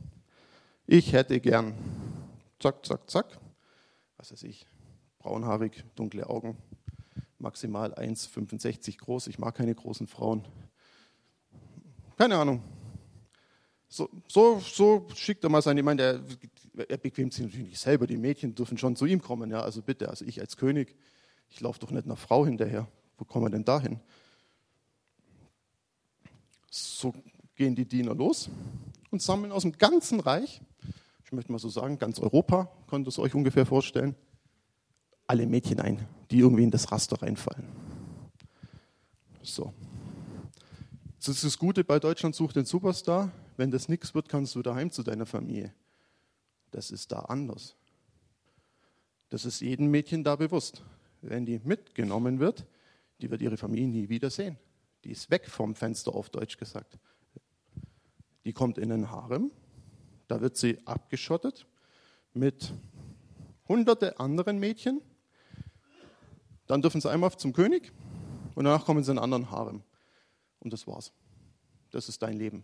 Ich 0.88 1.14
hätte 1.14 1.40
gern, 1.40 1.74
zack, 2.60 2.86
zack, 2.86 3.10
zack, 3.10 3.40
was 4.18 4.32
weiß 4.32 4.44
ich, 4.44 4.68
braunhaarig, 5.18 5.84
dunkle 5.96 6.30
Augen, 6.30 6.58
maximal 7.40 7.94
1,65 7.96 9.00
groß. 9.00 9.28
Ich 9.28 9.40
mag 9.40 9.56
keine 9.56 9.74
großen 9.74 10.06
Frauen. 10.06 10.48
Keine 12.18 12.38
Ahnung. 12.38 12.62
So, 13.88 14.10
so, 14.28 14.60
so 14.60 15.08
schickt 15.16 15.44
er 15.44 15.50
mal 15.50 15.64
seine, 15.64 15.80
ich 15.80 15.86
meine, 15.86 16.02
er, 16.02 16.24
er 16.88 16.98
bequemt 16.98 17.34
sich 17.34 17.46
natürlich 17.46 17.70
nicht 17.70 17.80
selber, 17.80 18.06
die 18.06 18.18
Mädchen 18.18 18.54
dürfen 18.54 18.78
schon 18.78 18.96
zu 18.96 19.06
ihm 19.06 19.22
kommen, 19.22 19.50
ja, 19.50 19.62
also 19.62 19.82
bitte, 19.82 20.10
also 20.10 20.24
ich 20.26 20.40
als 20.40 20.56
König, 20.56 20.96
ich 21.50 21.62
laufe 21.62 21.80
doch 21.80 21.92
nicht 21.92 22.06
einer 22.06 22.16
Frau 22.16 22.46
hinterher, 22.46 22.88
wo 23.18 23.26
kommen 23.26 23.46
wir 23.46 23.50
denn 23.50 23.66
dahin? 23.66 24.00
So 26.70 27.14
gehen 27.56 27.74
die 27.74 27.86
Diener 27.86 28.14
los 28.14 28.50
und 29.12 29.22
sammeln 29.22 29.52
aus 29.52 29.62
dem 29.62 29.78
ganzen 29.78 30.20
Reich, 30.20 30.62
ich 31.26 31.32
möchte 31.32 31.52
mal 31.52 31.58
so 31.58 31.70
sagen, 31.70 31.98
ganz 31.98 32.20
Europa, 32.20 32.72
könnt 32.88 33.08
ihr 33.08 33.10
es 33.10 33.18
euch 33.18 33.34
ungefähr 33.34 33.66
vorstellen, 33.66 34.16
alle 35.26 35.48
Mädchen 35.48 35.80
ein, 35.80 36.08
die 36.30 36.38
irgendwie 36.38 36.64
in 36.64 36.70
das 36.70 36.92
Raster 36.92 37.20
reinfallen. 37.20 37.68
So. 39.42 39.74
Das 41.18 41.30
ist 41.30 41.44
das 41.44 41.58
Gute 41.58 41.84
bei 41.84 41.98
Deutschland 41.98 42.36
sucht 42.36 42.56
den 42.56 42.66
Superstar. 42.66 43.32
Wenn 43.58 43.72
das 43.72 43.90
nichts 43.90 44.14
wird, 44.14 44.30
kannst 44.30 44.54
du 44.54 44.62
daheim 44.62 44.92
zu 44.92 45.02
deiner 45.02 45.26
Familie. 45.26 45.74
Das 46.70 46.92
ist 46.92 47.12
da 47.12 47.22
anders. 47.22 47.76
Das 49.30 49.46
ist 49.46 49.62
jedem 49.62 49.90
Mädchen 49.90 50.24
da 50.24 50.36
bewusst. 50.36 50.84
Wenn 51.22 51.48
die 51.48 51.60
mitgenommen 51.64 52.40
wird, 52.40 52.68
die 53.22 53.32
wird 53.32 53.42
ihre 53.42 53.58
Familie 53.58 53.88
nie 53.88 54.10
wiedersehen. 54.10 54.60
Die 55.04 55.10
ist 55.10 55.32
weg 55.32 55.50
vom 55.50 55.74
Fenster, 55.74 56.14
auf 56.14 56.30
Deutsch 56.30 56.58
gesagt. 56.58 57.00
Die 58.44 58.54
kommt 58.54 58.78
in 58.78 58.92
ein 58.92 59.10
Harem, 59.10 59.50
da 60.28 60.42
wird 60.42 60.58
sie 60.58 60.80
abgeschottet 60.86 61.66
mit 62.34 62.74
hunderte 63.68 64.20
anderen 64.20 64.60
Mädchen. 64.60 65.02
Dann 66.68 66.82
dürfen 66.82 67.02
sie 67.02 67.10
einmal 67.10 67.32
zum 67.38 67.54
König 67.54 67.92
und 68.56 68.66
danach 68.66 68.86
kommen 68.86 69.04
sie 69.04 69.12
in 69.12 69.18
einen 69.18 69.34
anderen 69.34 69.52
Harem. 69.52 69.84
Und 70.60 70.74
das 70.74 70.88
war's. 70.88 71.12
Das 71.92 72.10
ist 72.10 72.22
dein 72.22 72.38
Leben. 72.38 72.64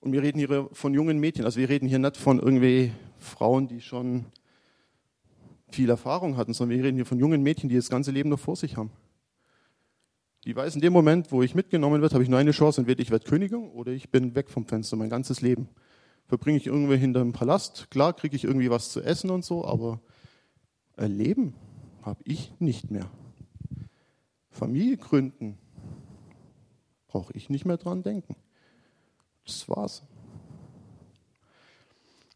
Und 0.00 0.12
wir 0.12 0.22
reden 0.22 0.38
hier 0.38 0.68
von 0.72 0.94
jungen 0.94 1.18
Mädchen. 1.18 1.44
Also 1.44 1.60
wir 1.60 1.68
reden 1.68 1.88
hier 1.88 1.98
nicht 1.98 2.16
von 2.16 2.38
irgendwie 2.38 2.92
Frauen, 3.18 3.68
die 3.68 3.80
schon 3.80 4.26
viel 5.70 5.90
Erfahrung 5.90 6.36
hatten, 6.36 6.52
sondern 6.52 6.78
wir 6.78 6.84
reden 6.84 6.96
hier 6.96 7.06
von 7.06 7.18
jungen 7.18 7.42
Mädchen, 7.42 7.68
die 7.68 7.76
das 7.76 7.90
ganze 7.90 8.10
Leben 8.10 8.30
noch 8.30 8.40
vor 8.40 8.56
sich 8.56 8.76
haben. 8.76 8.90
Die 10.44 10.56
weiß, 10.56 10.74
in 10.74 10.80
dem 10.80 10.92
Moment, 10.92 11.32
wo 11.32 11.42
ich 11.42 11.54
mitgenommen 11.54 12.00
werde, 12.00 12.14
habe 12.14 12.24
ich 12.24 12.30
nur 12.30 12.38
eine 12.38 12.52
Chance. 12.52 12.80
Entweder 12.80 13.00
ich 13.00 13.10
werde 13.10 13.26
Königin 13.26 13.70
oder 13.70 13.92
ich 13.92 14.10
bin 14.10 14.34
weg 14.34 14.48
vom 14.48 14.64
Fenster 14.64 14.96
mein 14.96 15.10
ganzes 15.10 15.42
Leben. 15.42 15.68
Verbringe 16.30 16.58
ich 16.58 16.68
irgendwie 16.68 16.96
dem 16.96 17.32
Palast. 17.32 17.90
Klar 17.90 18.12
kriege 18.12 18.36
ich 18.36 18.44
irgendwie 18.44 18.70
was 18.70 18.92
zu 18.92 19.00
essen 19.02 19.30
und 19.30 19.44
so, 19.44 19.64
aber 19.64 20.00
Leben 20.96 21.54
habe 22.02 22.22
ich 22.24 22.54
nicht 22.60 22.92
mehr. 22.92 23.10
Familie 24.48 24.96
gründen 24.96 25.58
brauche 27.08 27.32
ich 27.32 27.50
nicht 27.50 27.64
mehr 27.64 27.78
dran 27.78 28.04
denken. 28.04 28.36
Das 29.44 29.68
war's. 29.68 30.04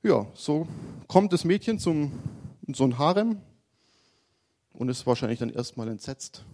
Ja, 0.03 0.27
so 0.35 0.67
kommt 1.07 1.33
das 1.33 1.45
Mädchen 1.45 1.79
zum 1.79 2.11
so 2.67 2.83
ein 2.83 2.99
Harem 2.99 3.41
und 4.73 4.89
ist 4.89 5.07
wahrscheinlich 5.07 5.39
dann 5.39 5.51
erstmal 5.51 5.87
entsetzt. 5.87 6.45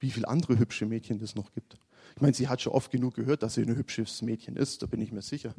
wie 0.00 0.10
viele 0.10 0.26
andere 0.26 0.58
hübsche 0.58 0.86
Mädchen 0.86 1.20
es 1.22 1.34
noch 1.36 1.52
gibt. 1.52 1.76
Ich 2.16 2.22
meine, 2.22 2.34
sie 2.34 2.48
hat 2.48 2.60
schon 2.60 2.72
oft 2.72 2.90
genug 2.90 3.14
gehört, 3.14 3.42
dass 3.42 3.54
sie 3.54 3.62
ein 3.62 3.76
hübsches 3.76 4.22
Mädchen 4.22 4.56
ist, 4.56 4.82
da 4.82 4.86
bin 4.86 5.00
ich 5.00 5.12
mir 5.12 5.22
sicher. 5.22 5.54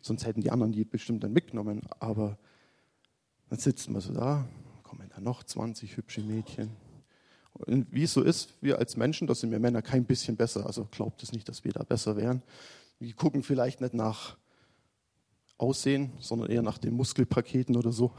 Sonst 0.00 0.26
hätten 0.26 0.40
die 0.40 0.50
anderen 0.50 0.72
die 0.72 0.84
bestimmt 0.84 1.24
dann 1.24 1.32
mitgenommen. 1.32 1.82
Aber 2.00 2.38
dann 3.48 3.58
sitzt 3.58 3.90
man 3.90 4.00
so 4.00 4.12
da, 4.12 4.48
kommen 4.82 5.08
da 5.14 5.20
noch 5.20 5.42
20 5.42 5.96
hübsche 5.96 6.20
Mädchen. 6.22 6.70
Und 7.52 7.92
wie 7.92 8.04
es 8.04 8.12
so 8.12 8.22
ist, 8.22 8.54
wir 8.60 8.78
als 8.78 8.96
Menschen, 8.96 9.26
da 9.26 9.34
sind 9.34 9.50
wir 9.50 9.58
Männer 9.58 9.82
kein 9.82 10.04
bisschen 10.04 10.36
besser. 10.36 10.66
Also 10.66 10.86
glaubt 10.90 11.22
es 11.22 11.32
nicht, 11.32 11.48
dass 11.48 11.64
wir 11.64 11.72
da 11.72 11.82
besser 11.82 12.16
wären. 12.16 12.42
Wir 13.00 13.12
gucken 13.14 13.42
vielleicht 13.42 13.80
nicht 13.80 13.94
nach 13.94 14.36
Aussehen, 15.56 16.12
sondern 16.20 16.50
eher 16.50 16.62
nach 16.62 16.78
den 16.78 16.94
Muskelpaketen 16.94 17.76
oder 17.76 17.90
so. 17.90 18.12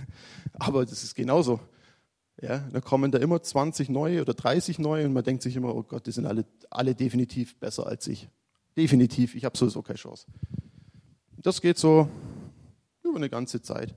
Aber 0.54 0.86
das 0.86 1.04
ist 1.04 1.14
genauso. 1.14 1.60
Ja, 2.40 2.58
da 2.72 2.80
kommen 2.80 3.10
da 3.10 3.18
immer 3.18 3.42
20 3.42 3.88
neue 3.88 4.22
oder 4.22 4.32
30 4.32 4.78
neue 4.78 5.06
und 5.06 5.12
man 5.12 5.24
denkt 5.24 5.42
sich 5.42 5.56
immer, 5.56 5.74
oh 5.74 5.82
Gott, 5.82 6.06
die 6.06 6.12
sind 6.12 6.24
alle, 6.24 6.44
alle 6.70 6.94
definitiv 6.94 7.56
besser 7.56 7.86
als 7.86 8.06
ich. 8.06 8.28
Definitiv, 8.76 9.34
ich 9.34 9.44
habe 9.44 9.58
sowieso 9.58 9.82
keine 9.82 9.98
Chance. 9.98 10.26
Das 11.40 11.60
geht 11.60 11.78
so 11.78 12.08
über 13.04 13.16
eine 13.16 13.30
ganze 13.30 13.62
Zeit. 13.62 13.94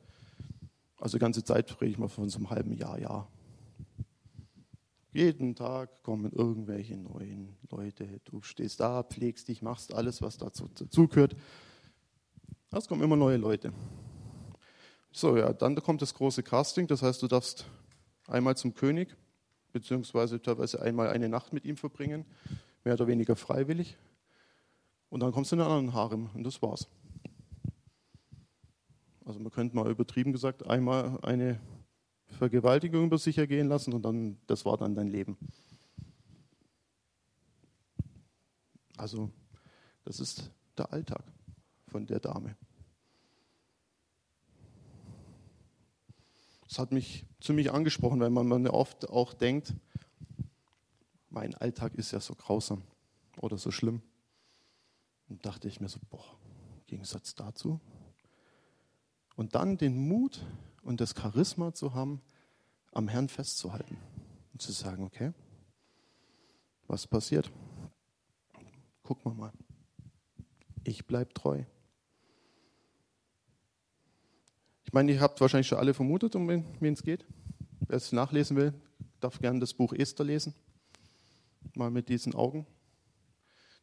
Also 0.98 1.18
ganze 1.18 1.44
Zeit 1.44 1.82
rede 1.82 1.92
ich 1.92 1.98
mal 1.98 2.08
von 2.08 2.30
so 2.30 2.38
einem 2.38 2.52
halben 2.52 2.74
Jahr, 2.74 3.00
Jahr. 3.00 3.28
Jeden 5.12 5.56
Tag 5.56 6.04
kommen 6.04 6.32
irgendwelche 6.32 6.96
neuen 6.98 7.58
Leute. 7.72 8.22
Du 8.26 8.44
stehst 8.44 8.80
da, 8.80 9.02
pflegst 9.02 9.48
dich, 9.48 9.64
machst 9.64 9.92
alles, 9.92 10.22
was 10.22 10.38
dazu 10.38 10.68
dazugehört. 10.68 11.36
Es 12.70 12.88
kommen 12.88 13.02
immer 13.02 13.16
neue 13.16 13.38
Leute. 13.38 13.74
So, 15.12 15.36
ja, 15.36 15.52
dann 15.52 15.76
kommt 15.78 16.04
das 16.04 16.14
große 16.14 16.44
Casting. 16.44 16.86
Das 16.86 17.02
heißt, 17.02 17.24
du 17.24 17.28
darfst 17.28 17.66
einmal 18.28 18.56
zum 18.56 18.76
König, 18.76 19.18
beziehungsweise 19.74 20.40
teilweise 20.40 20.80
einmal 20.80 21.10
eine 21.10 21.28
Nacht 21.28 21.54
mit 21.54 21.66
ihm 21.66 21.76
verbringen, 21.76 22.24
mehr 22.84 22.94
oder 22.94 23.08
weniger 23.08 23.36
freiwillig. 23.36 23.98
Und 25.10 25.22
dann 25.22 25.32
kommst 25.32 25.52
du 25.52 25.56
in 25.56 25.62
einen 25.62 25.72
anderen 25.72 25.94
Harem 25.96 26.30
und 26.36 26.44
das 26.44 26.62
war's. 26.62 26.88
Also 29.32 29.40
man 29.40 29.52
könnte 29.54 29.78
mal 29.78 29.90
übertrieben 29.90 30.34
gesagt 30.34 30.68
einmal 30.68 31.18
eine 31.22 31.58
Vergewaltigung 32.32 33.06
über 33.06 33.18
sich 33.18 33.38
ergehen 33.38 33.70
lassen 33.70 33.94
und 33.94 34.02
dann, 34.02 34.38
das 34.46 34.66
war 34.66 34.76
dann 34.76 34.94
dein 34.94 35.08
Leben. 35.08 35.38
Also 38.98 39.32
das 40.04 40.20
ist 40.20 40.52
der 40.78 40.92
Alltag 40.92 41.24
von 41.88 42.06
der 42.06 42.20
Dame. 42.20 42.58
Das 46.68 46.78
hat 46.78 46.92
mich 46.92 47.26
ziemlich 47.40 47.72
angesprochen, 47.72 48.20
weil 48.20 48.32
man 48.32 48.68
oft 48.68 49.10
auch 49.10 49.34
denkt, 49.34 49.74
mein 51.30 51.56
Alltag 51.56 51.96
ist 51.96 52.12
ja 52.12 52.20
so 52.20 52.36
grausam 52.36 52.82
oder 53.38 53.58
so 53.58 53.72
schlimm. 53.72 54.02
Und 55.30 55.46
dachte 55.46 55.70
ich 55.70 55.80
mir 55.80 55.88
so, 55.88 56.00
boah, 56.10 56.38
im 56.80 56.86
Gegensatz 56.88 57.34
dazu. 57.34 57.80
Und 59.42 59.56
dann 59.56 59.76
den 59.76 59.98
Mut 60.08 60.46
und 60.84 61.02
das 61.02 61.16
Charisma 61.20 61.74
zu 61.74 61.96
haben, 61.96 62.22
am 62.92 63.08
Herrn 63.08 63.28
festzuhalten 63.28 63.98
und 64.54 64.62
zu 64.62 64.72
sagen, 64.72 65.04
okay, 65.04 65.34
was 66.86 67.08
passiert? 67.08 67.50
Gucken 69.02 69.32
wir 69.32 69.36
mal. 69.36 69.52
Ich 70.84 71.08
bleibe 71.08 71.34
treu. 71.34 71.64
Ich 74.84 74.94
meine, 74.94 75.12
ihr 75.12 75.20
habt 75.20 75.42
wahrscheinlich 75.42 75.70
schon 75.70 75.80
alle 75.80 75.96
vermutet, 75.96 76.36
um 76.36 76.48
wen 76.48 76.94
es 76.94 77.02
geht. 77.02 77.26
Wer 77.88 77.98
es 77.98 78.12
nachlesen 78.12 78.56
will, 78.58 78.76
darf 79.22 79.40
gerne 79.40 79.60
das 79.60 79.74
Buch 79.74 79.92
Esther 79.92 80.24
lesen. 80.24 80.54
Mal 81.74 81.90
mit 81.90 82.10
diesen 82.10 82.36
Augen. 82.36 82.68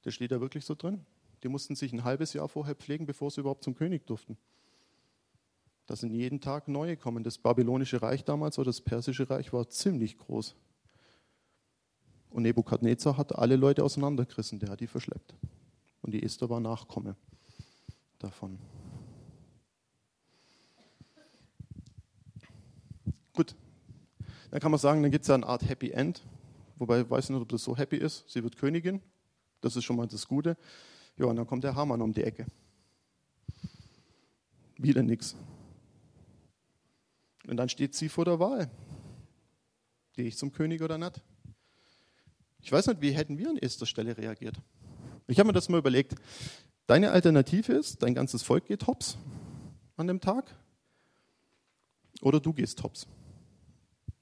Da 0.02 0.12
steht 0.12 0.30
da 0.30 0.40
wirklich 0.40 0.64
so 0.64 0.76
drin. 0.76 1.04
Die 1.42 1.48
mussten 1.48 1.74
sich 1.74 1.92
ein 1.92 2.04
halbes 2.04 2.32
Jahr 2.32 2.48
vorher 2.48 2.76
pflegen, 2.76 3.06
bevor 3.06 3.32
sie 3.32 3.40
überhaupt 3.40 3.64
zum 3.64 3.74
König 3.74 4.06
durften. 4.06 4.38
Da 5.88 5.96
sind 5.96 6.12
jeden 6.12 6.42
Tag 6.42 6.68
neue 6.68 6.98
kommen. 6.98 7.24
Das 7.24 7.38
babylonische 7.38 8.02
Reich 8.02 8.22
damals 8.22 8.58
oder 8.58 8.66
das 8.66 8.82
persische 8.82 9.28
Reich 9.30 9.54
war 9.54 9.70
ziemlich 9.70 10.18
groß. 10.18 10.54
Und 12.28 12.42
Nebukadnezar 12.42 13.16
hat 13.16 13.34
alle 13.34 13.56
Leute 13.56 13.82
auseinandergerissen, 13.82 14.58
der 14.58 14.68
hat 14.68 14.80
die 14.80 14.86
verschleppt. 14.86 15.34
Und 16.02 16.12
die 16.12 16.22
Esther 16.22 16.50
war 16.50 16.60
Nachkomme 16.60 17.16
davon. 18.18 18.58
Gut, 23.32 23.56
dann 24.50 24.60
kann 24.60 24.70
man 24.70 24.78
sagen, 24.78 25.00
dann 25.02 25.10
gibt 25.10 25.22
es 25.22 25.28
ja 25.28 25.36
eine 25.36 25.46
Art 25.46 25.66
Happy 25.66 25.90
End. 25.90 26.22
Wobei 26.76 27.00
ich 27.00 27.08
weiß 27.08 27.30
nicht, 27.30 27.40
ob 27.40 27.48
das 27.48 27.64
so 27.64 27.74
happy 27.74 27.96
ist. 27.96 28.28
Sie 28.28 28.42
wird 28.42 28.58
Königin. 28.58 29.00
Das 29.62 29.74
ist 29.74 29.84
schon 29.84 29.96
mal 29.96 30.06
das 30.06 30.28
Gute. 30.28 30.58
Ja, 31.16 31.24
und 31.24 31.36
dann 31.36 31.46
kommt 31.46 31.64
der 31.64 31.74
Hamann 31.74 32.02
um 32.02 32.12
die 32.12 32.24
Ecke. 32.24 32.44
Wieder 34.76 35.02
nichts. 35.02 35.34
Und 37.48 37.56
dann 37.56 37.68
steht 37.68 37.94
sie 37.94 38.08
vor 38.08 38.26
der 38.26 38.38
Wahl. 38.38 38.70
Gehe 40.12 40.26
ich 40.26 40.36
zum 40.36 40.52
König 40.52 40.82
oder 40.82 40.98
nicht? 40.98 41.22
Ich 42.60 42.70
weiß 42.70 42.86
nicht, 42.88 43.00
wie 43.00 43.12
hätten 43.12 43.38
wir 43.38 43.48
an 43.48 43.56
erster 43.56 43.86
Stelle 43.86 44.16
reagiert. 44.18 44.56
Ich 45.26 45.38
habe 45.38 45.46
mir 45.46 45.52
das 45.54 45.68
mal 45.68 45.78
überlegt. 45.78 46.14
Deine 46.86 47.10
Alternative 47.10 47.72
ist, 47.72 48.02
dein 48.02 48.14
ganzes 48.14 48.42
Volk 48.42 48.66
geht 48.66 48.86
hops 48.86 49.16
an 49.96 50.06
dem 50.06 50.20
Tag 50.20 50.54
oder 52.20 52.40
du 52.40 52.52
gehst 52.52 52.82
hops. 52.82 53.06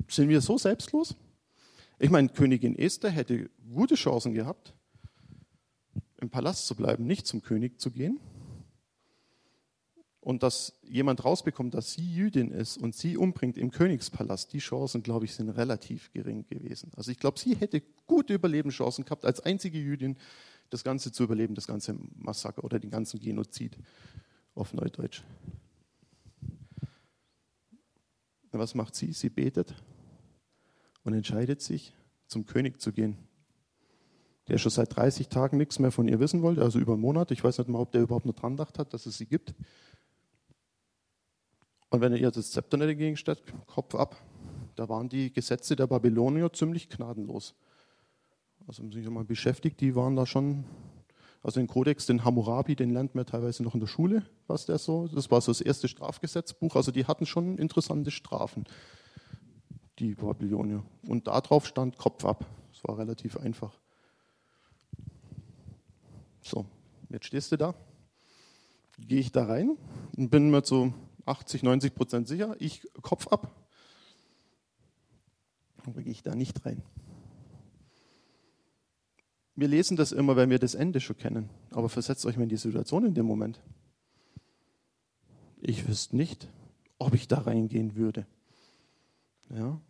Sind 0.09 0.29
wir 0.29 0.41
so 0.41 0.59
selbstlos? 0.59 1.17
Ich 1.99 2.11
meine, 2.11 2.29
Königin 2.29 2.77
Esther 2.77 3.11
hätte 3.11 3.51
gute 3.73 3.95
Chancen 3.95 4.35
gehabt, 4.35 4.75
im 6.21 6.31
Palast 6.31 6.67
zu 6.67 6.77
bleiben, 6.77 7.07
nicht 7.07 7.27
zum 7.27 7.43
König 7.43 7.81
zu 7.81 7.91
gehen 7.91 8.21
und 10.27 10.43
dass 10.43 10.81
jemand 10.83 11.25
rausbekommt, 11.25 11.73
dass 11.75 11.93
sie 11.93 12.13
Jüdin 12.13 12.51
ist 12.51 12.79
und 12.79 12.97
sie 12.97 13.17
umbringt 13.17 13.57
im 13.57 13.71
Königspalast, 13.71 14.53
die 14.53 14.59
Chancen, 14.59 15.05
glaube 15.05 15.25
ich, 15.25 15.33
sind 15.33 15.51
relativ 15.51 16.13
gering 16.13 16.45
gewesen. 16.49 16.91
Also 16.97 17.13
ich 17.13 17.21
glaube, 17.21 17.39
sie 17.39 17.55
hätte 17.55 17.81
gute 18.09 18.35
Überlebenschancen 18.35 19.05
gehabt, 19.05 19.25
als 19.25 19.39
einzige 19.39 19.79
Jüdin 19.79 20.17
das 20.69 20.83
Ganze 20.83 21.13
zu 21.13 21.23
überleben, 21.23 21.55
das 21.55 21.69
ganze 21.69 21.95
Massaker 22.17 22.65
oder 22.65 22.81
den 22.81 22.91
ganzen 22.91 23.21
Genozid 23.21 23.79
auf 24.57 24.75
Neudeutsch. 24.75 25.23
Was 28.51 28.75
macht 28.75 28.97
sie? 28.97 29.13
Sie 29.13 29.31
betet 29.31 29.77
und 31.05 31.13
entscheidet 31.13 31.63
sich, 31.63 31.95
zum 32.27 32.47
König 32.47 32.81
zu 32.81 32.91
gehen, 32.91 33.17
der 34.49 34.59
schon 34.59 34.73
seit 34.73 34.97
30 34.97 35.29
Tagen 35.29 35.57
nichts 35.57 35.79
mehr 35.79 35.93
von 35.93 36.09
ihr 36.09 36.19
wissen 36.19 36.43
wollte, 36.43 36.63
also 36.63 36.81
über 36.81 36.95
einen 36.95 37.03
Monat. 37.03 37.31
Ich 37.31 37.45
weiß 37.45 37.59
nicht 37.59 37.69
mal, 37.69 37.79
ob 37.79 37.93
der 37.93 38.03
überhaupt 38.03 38.27
noch 38.27 38.35
dran 38.35 38.57
gedacht 38.57 38.81
hat, 38.81 38.93
dass 38.93 39.07
es 39.07 39.19
sie 39.19 39.27
gibt. 39.27 39.55
Und 41.91 42.01
wenn 42.01 42.15
ihr 42.15 42.31
das 42.31 42.51
Zepter 42.51 42.77
nicht 42.77 42.89
dagegen 42.89 43.17
stellt, 43.17 43.43
Kopf 43.67 43.95
ab. 43.95 44.17
Da 44.75 44.89
waren 44.89 45.09
die 45.09 45.33
Gesetze 45.33 45.77
der 45.77 45.87
Babylonier 45.87 46.53
ziemlich 46.53 46.89
gnadenlos. 46.89 47.55
Also 48.67 48.83
haben 48.83 48.93
sich 48.93 49.09
mal 49.09 49.25
beschäftigt, 49.25 49.81
die 49.81 49.95
waren 49.95 50.17
da 50.17 50.27
schon, 50.27 50.65
also 51.43 51.61
den 51.61 51.69
Kodex, 51.69 52.07
den 52.07 52.25
Hammurabi, 52.25 52.75
den 52.75 52.91
lernt 52.91 53.15
man 53.15 53.25
teilweise 53.25 53.63
noch 53.63 53.75
in 53.75 53.81
der 53.81 53.87
Schule, 53.87 54.27
was 54.49 54.67
der 54.67 54.79
so, 54.79 55.07
das 55.07 55.31
war 55.31 55.41
so 55.41 55.53
das 55.53 55.61
erste 55.61 55.87
Strafgesetzbuch, 55.87 56.75
also 56.75 56.91
die 56.91 57.07
hatten 57.07 57.27
schon 57.27 57.59
interessante 57.59 58.11
Strafen, 58.11 58.65
die 60.01 60.15
Babylonier. 60.15 60.83
Und 61.07 61.29
darauf 61.29 61.67
stand 61.67 61.97
Kopf 61.97 62.25
ab. 62.25 62.45
Das 62.73 62.83
war 62.85 62.99
relativ 62.99 63.37
einfach. 63.39 63.79
So, 66.43 66.67
jetzt 67.09 67.27
stehst 67.27 67.53
du 67.53 67.57
da, 67.57 67.75
gehe 68.99 69.21
ich 69.21 69.33
da 69.33 69.47
rein 69.47 69.77
und 70.17 70.31
bin 70.31 70.51
mir 70.51 70.65
so 70.65 70.93
80, 71.27 71.63
90 71.63 71.95
Prozent 71.95 72.29
sicher, 72.29 72.57
ich 72.59 72.89
Kopf 73.03 73.29
ab. 73.29 73.69
Aber 75.85 76.03
gehe 76.03 76.13
ich 76.13 76.23
da 76.23 76.35
nicht 76.35 76.65
rein. 76.65 76.83
Wir 79.55 79.69
lesen 79.69 79.97
das 79.97 80.13
immer, 80.13 80.37
wenn 80.37 80.51
wir 80.51 80.59
das 80.59 80.75
Ende 80.75 81.01
schon 81.01 81.17
kennen. 81.17 81.49
Aber 81.71 81.89
versetzt 81.89 82.27
euch 82.27 82.37
mal 82.37 82.45
in 82.45 82.49
die 82.49 82.57
Situation 82.57 83.07
in 83.07 83.15
dem 83.15 83.27
Moment. 83.27 83.61
Ich 85.61 85.89
wüsste 85.89 86.17
nicht, 86.17 86.49
ob 86.99 87.15
ich 87.15 87.27
da 87.27 87.39
reingehen 87.39 87.97
würde. 87.97 88.27
Ja. 89.51 89.81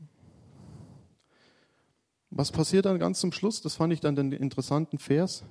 Was 2.31 2.53
passiert 2.53 2.87
dann 2.87 2.99
ganz 2.99 3.21
zum 3.21 3.33
Schluss? 3.33 3.61
Das 3.61 3.75
fand 3.75 3.93
ich 3.93 4.01
dann 4.01 4.15
den 4.15 4.33
interessanten 4.33 4.99
Vers. 4.99 5.45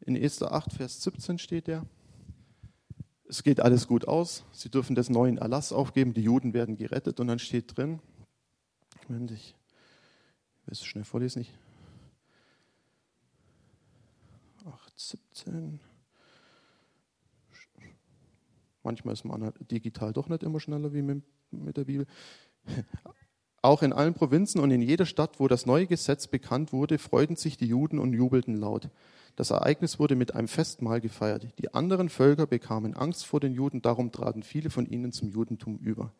In 0.00 0.16
Esther 0.16 0.52
8, 0.52 0.74
Vers 0.74 1.02
17 1.02 1.38
steht 1.38 1.66
der 1.66 1.86
es 3.28 3.42
geht 3.42 3.60
alles 3.60 3.86
gut 3.86 4.08
aus, 4.08 4.44
sie 4.52 4.70
dürfen 4.70 4.96
das 4.96 5.10
neuen 5.10 5.38
Erlass 5.38 5.72
aufgeben, 5.72 6.14
die 6.14 6.22
Juden 6.22 6.54
werden 6.54 6.76
gerettet. 6.76 7.20
Und 7.20 7.28
dann 7.28 7.38
steht 7.38 7.76
drin, 7.76 8.00
Moment, 9.06 9.30
ich 9.30 9.54
will 10.64 10.72
es 10.72 10.84
schnell 10.84 11.04
vorlesen, 11.04 11.42
ich, 11.42 11.52
8, 14.64 14.98
17, 14.98 15.80
manchmal 18.82 19.14
ist 19.14 19.24
man 19.24 19.52
digital 19.70 20.12
doch 20.12 20.28
nicht 20.28 20.42
immer 20.42 20.60
schneller 20.60 20.92
wie 20.92 21.02
mit, 21.02 21.22
mit 21.50 21.76
der 21.76 21.84
Bibel. 21.84 22.06
Auch 23.60 23.82
in 23.82 23.92
allen 23.92 24.14
Provinzen 24.14 24.60
und 24.60 24.70
in 24.70 24.82
jeder 24.82 25.06
Stadt, 25.06 25.40
wo 25.40 25.48
das 25.48 25.66
neue 25.66 25.86
Gesetz 25.86 26.28
bekannt 26.28 26.72
wurde, 26.72 26.98
freuten 26.98 27.36
sich 27.36 27.56
die 27.56 27.66
Juden 27.66 27.98
und 27.98 28.12
jubelten 28.12 28.54
laut. 28.54 28.88
Das 29.34 29.50
Ereignis 29.50 29.98
wurde 29.98 30.16
mit 30.16 30.34
einem 30.34 30.48
Festmahl 30.48 31.00
gefeiert. 31.00 31.48
Die 31.58 31.74
anderen 31.74 32.08
Völker 32.08 32.46
bekamen 32.46 32.94
Angst 32.94 33.26
vor 33.26 33.40
den 33.40 33.52
Juden, 33.52 33.82
darum 33.82 34.12
traten 34.12 34.42
viele 34.42 34.70
von 34.70 34.86
ihnen 34.86 35.12
zum 35.12 35.28
Judentum 35.28 35.78
über. 35.78 36.12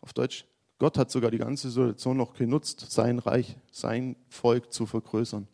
Auf 0.00 0.12
Deutsch, 0.12 0.46
Gott 0.78 0.98
hat 0.98 1.10
sogar 1.10 1.30
die 1.30 1.38
ganze 1.38 1.70
Situation 1.70 2.16
noch 2.16 2.34
genutzt, 2.34 2.86
sein 2.90 3.18
Reich, 3.18 3.56
sein 3.70 4.16
Volk 4.28 4.72
zu 4.72 4.86
vergrößern. 4.86 5.48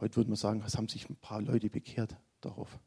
Heute 0.00 0.16
würde 0.16 0.30
man 0.30 0.36
sagen, 0.36 0.62
es 0.66 0.76
haben 0.76 0.88
sich 0.88 1.08
ein 1.08 1.16
paar 1.16 1.40
Leute 1.40 1.70
bekehrt 1.70 2.16
darauf. 2.42 2.78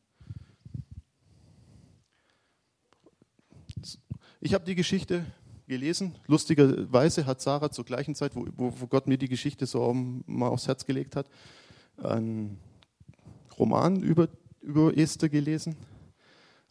Ich 4.42 4.54
habe 4.54 4.66
die 4.66 4.76
Geschichte 4.76 5.26
gelesen. 5.70 6.16
Lustigerweise 6.28 7.26
hat 7.26 7.40
Sarah 7.40 7.72
zur 7.72 7.86
gleichen 7.86 8.16
Zeit, 8.16 8.36
wo, 8.36 8.46
wo 8.58 8.88
Gott 8.88 9.08
mir 9.08 9.18
die 9.18 9.30
Geschichte 9.30 9.66
so 9.66 9.94
mal 9.94 10.50
aufs 10.50 10.68
Herz 10.68 10.86
gelegt 10.86 11.16
hat, 11.16 11.30
einen 12.04 12.60
Roman 13.58 14.02
über, 14.02 14.28
über 14.62 14.98
Esther 14.98 15.30
gelesen. 15.30 15.78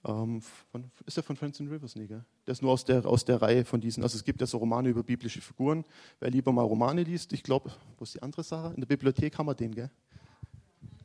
Ähm, 0.04 0.42
von, 0.70 0.90
ist 1.06 1.16
der 1.16 1.24
von 1.24 1.36
Francis 1.36 1.70
Rivers? 1.70 1.96
Nee, 1.96 2.06
gell? 2.06 2.24
Der 2.46 2.52
ist 2.52 2.62
nur 2.62 2.72
aus 2.72 2.84
der, 2.84 3.06
aus 3.06 3.24
der 3.24 3.40
Reihe 3.40 3.64
von 3.64 3.80
diesen. 3.80 4.02
Also 4.02 4.16
es 4.16 4.24
gibt 4.24 4.40
ja 4.40 4.46
so 4.46 4.58
Romane 4.58 4.88
über 4.88 5.02
biblische 5.02 5.40
Figuren. 5.40 5.84
Wer 6.20 6.30
lieber 6.30 6.52
mal 6.52 6.62
Romane 6.62 7.02
liest, 7.02 7.32
ich 7.32 7.42
glaube, 7.42 7.70
wo 7.98 8.04
ist 8.04 8.14
die 8.14 8.22
andere 8.22 8.42
Sache? 8.42 8.74
In 8.74 8.80
der 8.80 8.86
Bibliothek 8.86 9.38
haben 9.38 9.46
wir 9.46 9.54
den, 9.54 9.74
gell? 9.74 9.90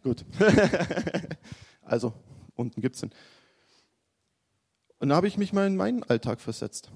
Gut. 0.03 0.25
also, 1.81 2.13
unten 2.55 2.81
gibt 2.81 2.95
es 2.95 3.01
den. 3.01 3.12
Und 5.00 5.09
da 5.09 5.15
habe 5.15 5.27
ich 5.27 5.38
mich 5.38 5.53
mal 5.53 5.67
in 5.67 5.75
meinen 5.75 6.03
Alltag 6.03 6.41
versetzt. 6.41 6.91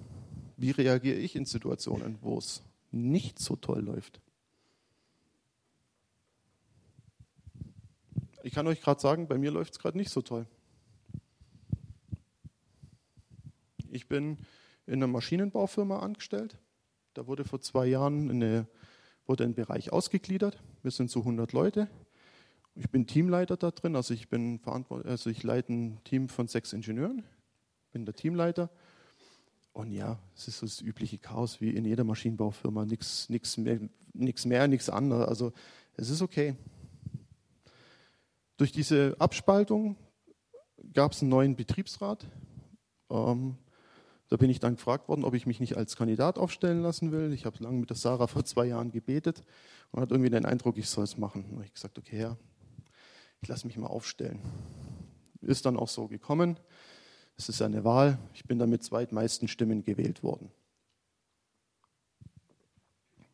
Wie 0.58 0.72
reagiere 0.72 1.18
ich 1.18 1.36
in 1.36 1.46
Situationen, 1.46 2.18
wo 2.22 2.38
es 2.38 2.64
nicht 2.92 3.40
so 3.40 3.56
toll 3.56 3.82
läuft? 3.82 4.20
Ich 8.44 8.54
kann 8.54 8.68
euch 8.68 8.82
gerade 8.82 9.00
sagen, 9.00 9.28
bei 9.28 9.38
mir 9.38 9.52
läuft 9.52 9.74
es 9.74 9.80
gerade 9.80 9.98
nicht 9.98 10.10
so 10.10 10.22
toll. 10.22 10.46
Ich 13.92 14.08
bin 14.08 14.38
in 14.86 14.96
einer 14.96 15.08
Maschinenbaufirma 15.08 16.00
angestellt. 16.00 16.58
Da 17.14 17.28
wurde 17.28 17.46
vor 17.46 17.62
zwei 17.62 17.88
Jahren 17.88 18.30
eine, 18.30 18.68
wurde 19.26 19.44
ein 19.44 19.54
Bereich 19.54 19.92
ausgegliedert. 19.92 20.62
Wir 20.82 20.92
sind 20.92 21.10
so 21.10 21.20
100 21.20 21.54
Leute. 21.54 21.90
Ich 22.76 22.90
bin 22.90 23.08
Teamleiter 23.08 23.58
da 23.58 23.72
drin, 23.72 23.96
also 23.96 24.14
ich 24.14 24.30
bin 24.30 24.62
also 24.66 25.30
ich 25.30 25.44
leite 25.44 25.74
ein 25.74 26.04
Team 26.04 26.30
von 26.30 26.48
sechs 26.48 26.74
Ingenieuren 26.74 27.24
bin 27.98 28.06
der 28.06 28.16
Teamleiter. 28.16 28.70
Und 29.77 29.91
ja, 29.91 30.17
es 30.36 30.48
ist 30.48 30.57
so 30.57 30.65
das 30.65 30.81
übliche 30.81 31.19
Chaos 31.19 31.62
wie 31.62 31.69
in 31.69 31.86
jeder 31.86 32.03
Maschinenbaufirma. 32.03 32.86
Nichts 32.86 33.29
mehr, 33.57 33.79
nichts 34.12 34.46
mehr, 34.46 34.67
nichts 34.67 34.89
anderes. 34.89 35.27
Also 35.27 35.53
es 35.93 36.10
ist 36.10 36.24
okay. 36.24 36.55
Durch 38.57 38.72
diese 38.72 39.15
Abspaltung 39.19 39.96
gab 40.93 41.12
es 41.12 41.22
einen 41.22 41.29
neuen 41.29 41.55
Betriebsrat. 41.55 42.25
Ähm, 43.12 43.57
da 44.29 44.38
bin 44.38 44.50
ich 44.50 44.60
dann 44.60 44.77
gefragt 44.77 45.10
worden, 45.10 45.24
ob 45.24 45.36
ich 45.36 45.46
mich 45.46 45.60
nicht 45.60 45.77
als 45.77 45.96
Kandidat 45.96 46.39
aufstellen 46.39 46.81
lassen 46.81 47.12
will. 47.12 47.31
Ich 47.31 47.46
habe 47.46 47.63
lange 47.63 47.77
mit 47.77 47.91
der 47.91 47.98
Sarah 47.98 48.25
vor 48.25 48.46
zwei 48.46 48.65
Jahren 48.65 48.89
gebetet 48.89 49.43
und 49.91 50.01
hatte 50.01 50.15
irgendwie 50.15 50.31
den 50.31 50.46
Eindruck, 50.46 50.79
ich 50.79 50.89
soll 50.89 51.03
es 51.03 51.19
machen. 51.19 51.46
Und 51.51 51.63
ich 51.63 51.72
gesagt, 51.72 52.00
okay, 52.00 52.19
ja, 52.19 52.36
ich 53.41 53.48
lasse 53.48 53.67
mich 53.67 53.77
mal 53.77 53.86
aufstellen. 53.86 54.39
Ist 55.41 55.67
dann 55.67 55.77
auch 55.77 55.88
so 55.88 56.07
gekommen. 56.07 56.60
Es 57.38 57.50
ist 57.50 57.62
eine 57.62 57.84
Wahl. 57.84 58.17
Ich 58.34 58.44
bin 58.46 58.58
dann 58.58 58.70
mit 58.70 58.84
zweitmeisten 58.84 59.48
Stimmen 59.48 59.84
gewählt 59.84 60.24
worden. 60.24 60.50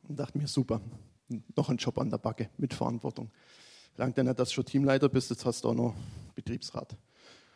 Und 0.07 0.19
dachte 0.19 0.37
mir, 0.37 0.47
super, 0.47 0.81
noch 1.55 1.69
ein 1.69 1.77
Job 1.77 1.97
an 1.97 2.09
der 2.09 2.17
Backe 2.17 2.49
mit 2.57 2.73
Verantwortung. 2.73 3.31
Langt 3.95 4.17
nicht, 4.17 4.39
dass 4.39 4.49
du 4.49 4.55
schon 4.55 4.65
Teamleiter 4.65 5.07
bist, 5.07 5.29
jetzt 5.29 5.45
hast 5.45 5.63
du 5.63 5.69
auch 5.69 5.73
noch 5.73 5.95
Betriebsrat. 6.35 6.97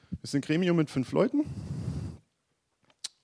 Wir 0.09 0.27
sind 0.27 0.39
ein 0.39 0.47
Gremium 0.47 0.77
mit 0.77 0.89
fünf 0.89 1.11
Leuten. 1.11 1.43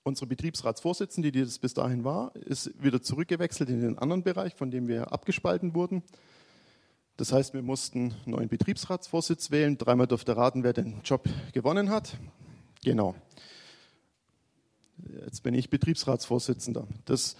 Unsere 0.02 0.26
Betriebsratsvorsitzende, 0.26 1.32
die 1.32 1.40
das 1.40 1.58
bis 1.58 1.72
dahin 1.72 2.04
war, 2.04 2.36
ist 2.36 2.70
wieder 2.82 3.00
zurückgewechselt 3.00 3.70
in 3.70 3.80
den 3.80 3.98
anderen 3.98 4.22
Bereich, 4.22 4.54
von 4.54 4.70
dem 4.70 4.86
wir 4.86 5.12
abgespalten 5.12 5.74
wurden. 5.74 6.02
Das 7.16 7.32
heißt, 7.32 7.54
wir 7.54 7.62
mussten 7.62 8.12
einen 8.12 8.34
neuen 8.34 8.48
Betriebsratsvorsitz 8.48 9.50
wählen. 9.50 9.78
Dreimal 9.78 10.06
durfte 10.06 10.36
raten, 10.36 10.62
wer 10.62 10.74
den 10.74 11.00
Job 11.04 11.26
gewonnen 11.52 11.88
hat. 11.88 12.18
Genau. 12.84 13.14
Jetzt 15.24 15.42
bin 15.42 15.54
ich 15.54 15.70
Betriebsratsvorsitzender. 15.70 16.86
Das 17.06 17.36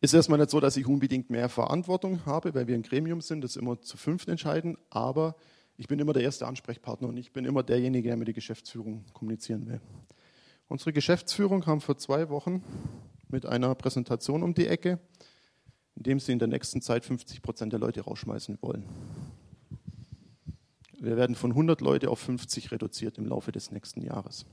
ist 0.00 0.14
erstmal 0.14 0.38
nicht 0.38 0.50
so, 0.50 0.58
dass 0.58 0.76
ich 0.76 0.86
unbedingt 0.86 1.28
mehr 1.28 1.48
Verantwortung 1.50 2.24
habe, 2.24 2.54
weil 2.54 2.66
wir 2.66 2.74
ein 2.74 2.82
Gremium 2.82 3.20
sind, 3.20 3.42
das 3.42 3.56
immer 3.56 3.80
zu 3.82 3.98
fünft 3.98 4.28
entscheiden, 4.28 4.78
aber 4.88 5.36
ich 5.76 5.86
bin 5.86 5.98
immer 5.98 6.14
der 6.14 6.22
erste 6.22 6.46
Ansprechpartner 6.46 7.08
und 7.08 7.16
ich 7.18 7.32
bin 7.32 7.44
immer 7.44 7.62
derjenige, 7.62 8.08
der 8.08 8.16
mit 8.16 8.28
der 8.28 8.34
Geschäftsführung 8.34 9.04
kommunizieren 9.12 9.66
will. 9.66 9.80
Unsere 10.68 10.92
Geschäftsführung 10.92 11.60
kam 11.60 11.80
vor 11.80 11.98
zwei 11.98 12.30
Wochen 12.30 12.62
mit 13.28 13.44
einer 13.44 13.74
Präsentation 13.74 14.42
um 14.42 14.54
die 14.54 14.66
Ecke, 14.66 14.98
in 15.96 16.04
dem 16.04 16.20
sie 16.20 16.32
in 16.32 16.38
der 16.38 16.48
nächsten 16.48 16.80
Zeit 16.80 17.04
50 17.04 17.42
Prozent 17.42 17.72
der 17.72 17.80
Leute 17.80 18.00
rausschmeißen 18.00 18.58
wollen. 18.62 18.84
Wir 20.98 21.16
werden 21.16 21.34
von 21.34 21.52
100 21.52 21.80
Leute 21.80 22.10
auf 22.10 22.18
50 22.18 22.72
reduziert 22.72 23.16
im 23.16 23.26
Laufe 23.26 23.52
des 23.52 23.70
nächsten 23.70 24.02
Jahres. 24.02 24.44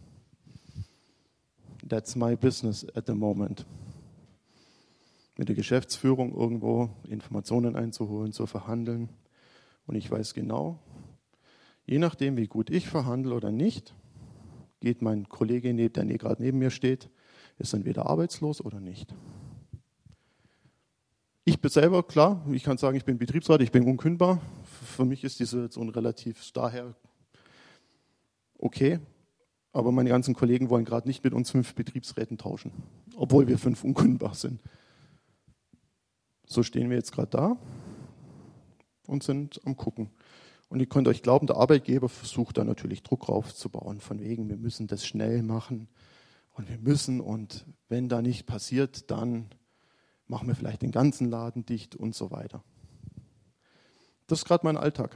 That's 1.88 2.16
my 2.16 2.36
business 2.36 2.86
at 2.96 3.06
the 3.08 3.14
moment. 3.14 3.66
Mit 5.38 5.48
der 5.48 5.56
Geschäftsführung 5.56 6.34
irgendwo 6.36 6.90
Informationen 7.08 7.76
einzuholen, 7.76 8.34
zu 8.34 8.46
verhandeln. 8.46 9.10
Und 9.86 9.96
ich 9.96 10.10
weiß 10.10 10.34
genau, 10.34 10.80
je 11.86 12.00
nachdem, 12.00 12.36
wie 12.36 12.48
gut 12.48 12.70
ich 12.70 12.88
verhandle 12.88 13.36
oder 13.36 13.52
nicht, 13.52 13.94
geht 14.82 15.02
mein 15.02 15.30
Kollege, 15.30 15.74
der 15.74 16.06
gerade 16.06 16.42
neben 16.42 16.60
mir 16.60 16.72
steht, 16.72 17.10
ist 17.58 17.74
entweder 17.74 18.08
arbeitslos 18.08 18.62
oder 18.62 18.80
nicht. 18.80 19.14
Ich 21.46 21.62
bin 21.62 21.72
selber, 21.72 22.04
klar, 22.04 22.46
ich 22.52 22.64
kann 22.64 22.78
sagen, 22.78 22.98
ich 22.98 23.06
bin 23.06 23.18
Betriebsrat, 23.18 23.62
ich 23.62 23.72
bin 23.72 23.86
unkündbar. 23.86 24.42
Für 24.84 25.06
mich 25.06 25.24
ist 25.24 25.40
die 25.40 25.46
Situation 25.46 25.90
relativ 25.90 26.52
daher 26.52 26.94
okay. 28.58 29.00
Aber 29.78 29.92
meine 29.92 30.10
ganzen 30.10 30.34
Kollegen 30.34 30.72
wollen 30.72 30.86
gerade 30.86 31.08
nicht 31.08 31.24
mit 31.24 31.36
uns 31.36 31.52
fünf 31.52 31.76
Betriebsräten 31.76 32.40
tauschen, 32.40 32.72
obwohl 33.16 33.48
wir 33.48 33.60
fünf 33.60 33.84
unkündbar 33.84 34.34
sind. 34.34 34.60
So 36.48 36.64
stehen 36.64 36.90
wir 36.90 36.98
jetzt 36.98 37.12
gerade 37.12 37.30
da 37.30 37.58
und 39.06 39.22
sind 39.22 39.62
am 39.66 39.78
Gucken. 39.78 40.10
Und 40.68 40.80
ihr 40.80 40.88
könnt 40.88 41.08
euch 41.08 41.22
glauben, 41.22 41.46
der 41.46 41.58
Arbeitgeber 41.58 42.10
versucht 42.10 42.58
da 42.58 42.64
natürlich 42.64 43.04
Druck 43.04 43.30
aufzubauen, 43.30 44.00
von 44.00 44.20
wegen, 44.20 44.50
wir 44.50 44.58
müssen 44.58 44.88
das 44.88 45.06
schnell 45.06 45.44
machen 45.44 45.90
und 46.56 46.68
wir 46.70 46.80
müssen 46.80 47.22
und 47.22 47.68
wenn 47.88 48.10
da 48.10 48.24
nicht 48.24 48.48
passiert, 48.48 49.12
dann 49.12 49.46
machen 50.26 50.48
wir 50.48 50.56
vielleicht 50.56 50.82
den 50.82 50.92
ganzen 50.92 51.30
Laden 51.30 51.68
dicht 51.68 51.96
und 51.96 52.16
so 52.16 52.32
weiter. 52.32 52.64
Das 54.26 54.40
ist 54.40 54.46
gerade 54.46 54.66
mein 54.66 54.76
Alltag. 54.76 55.16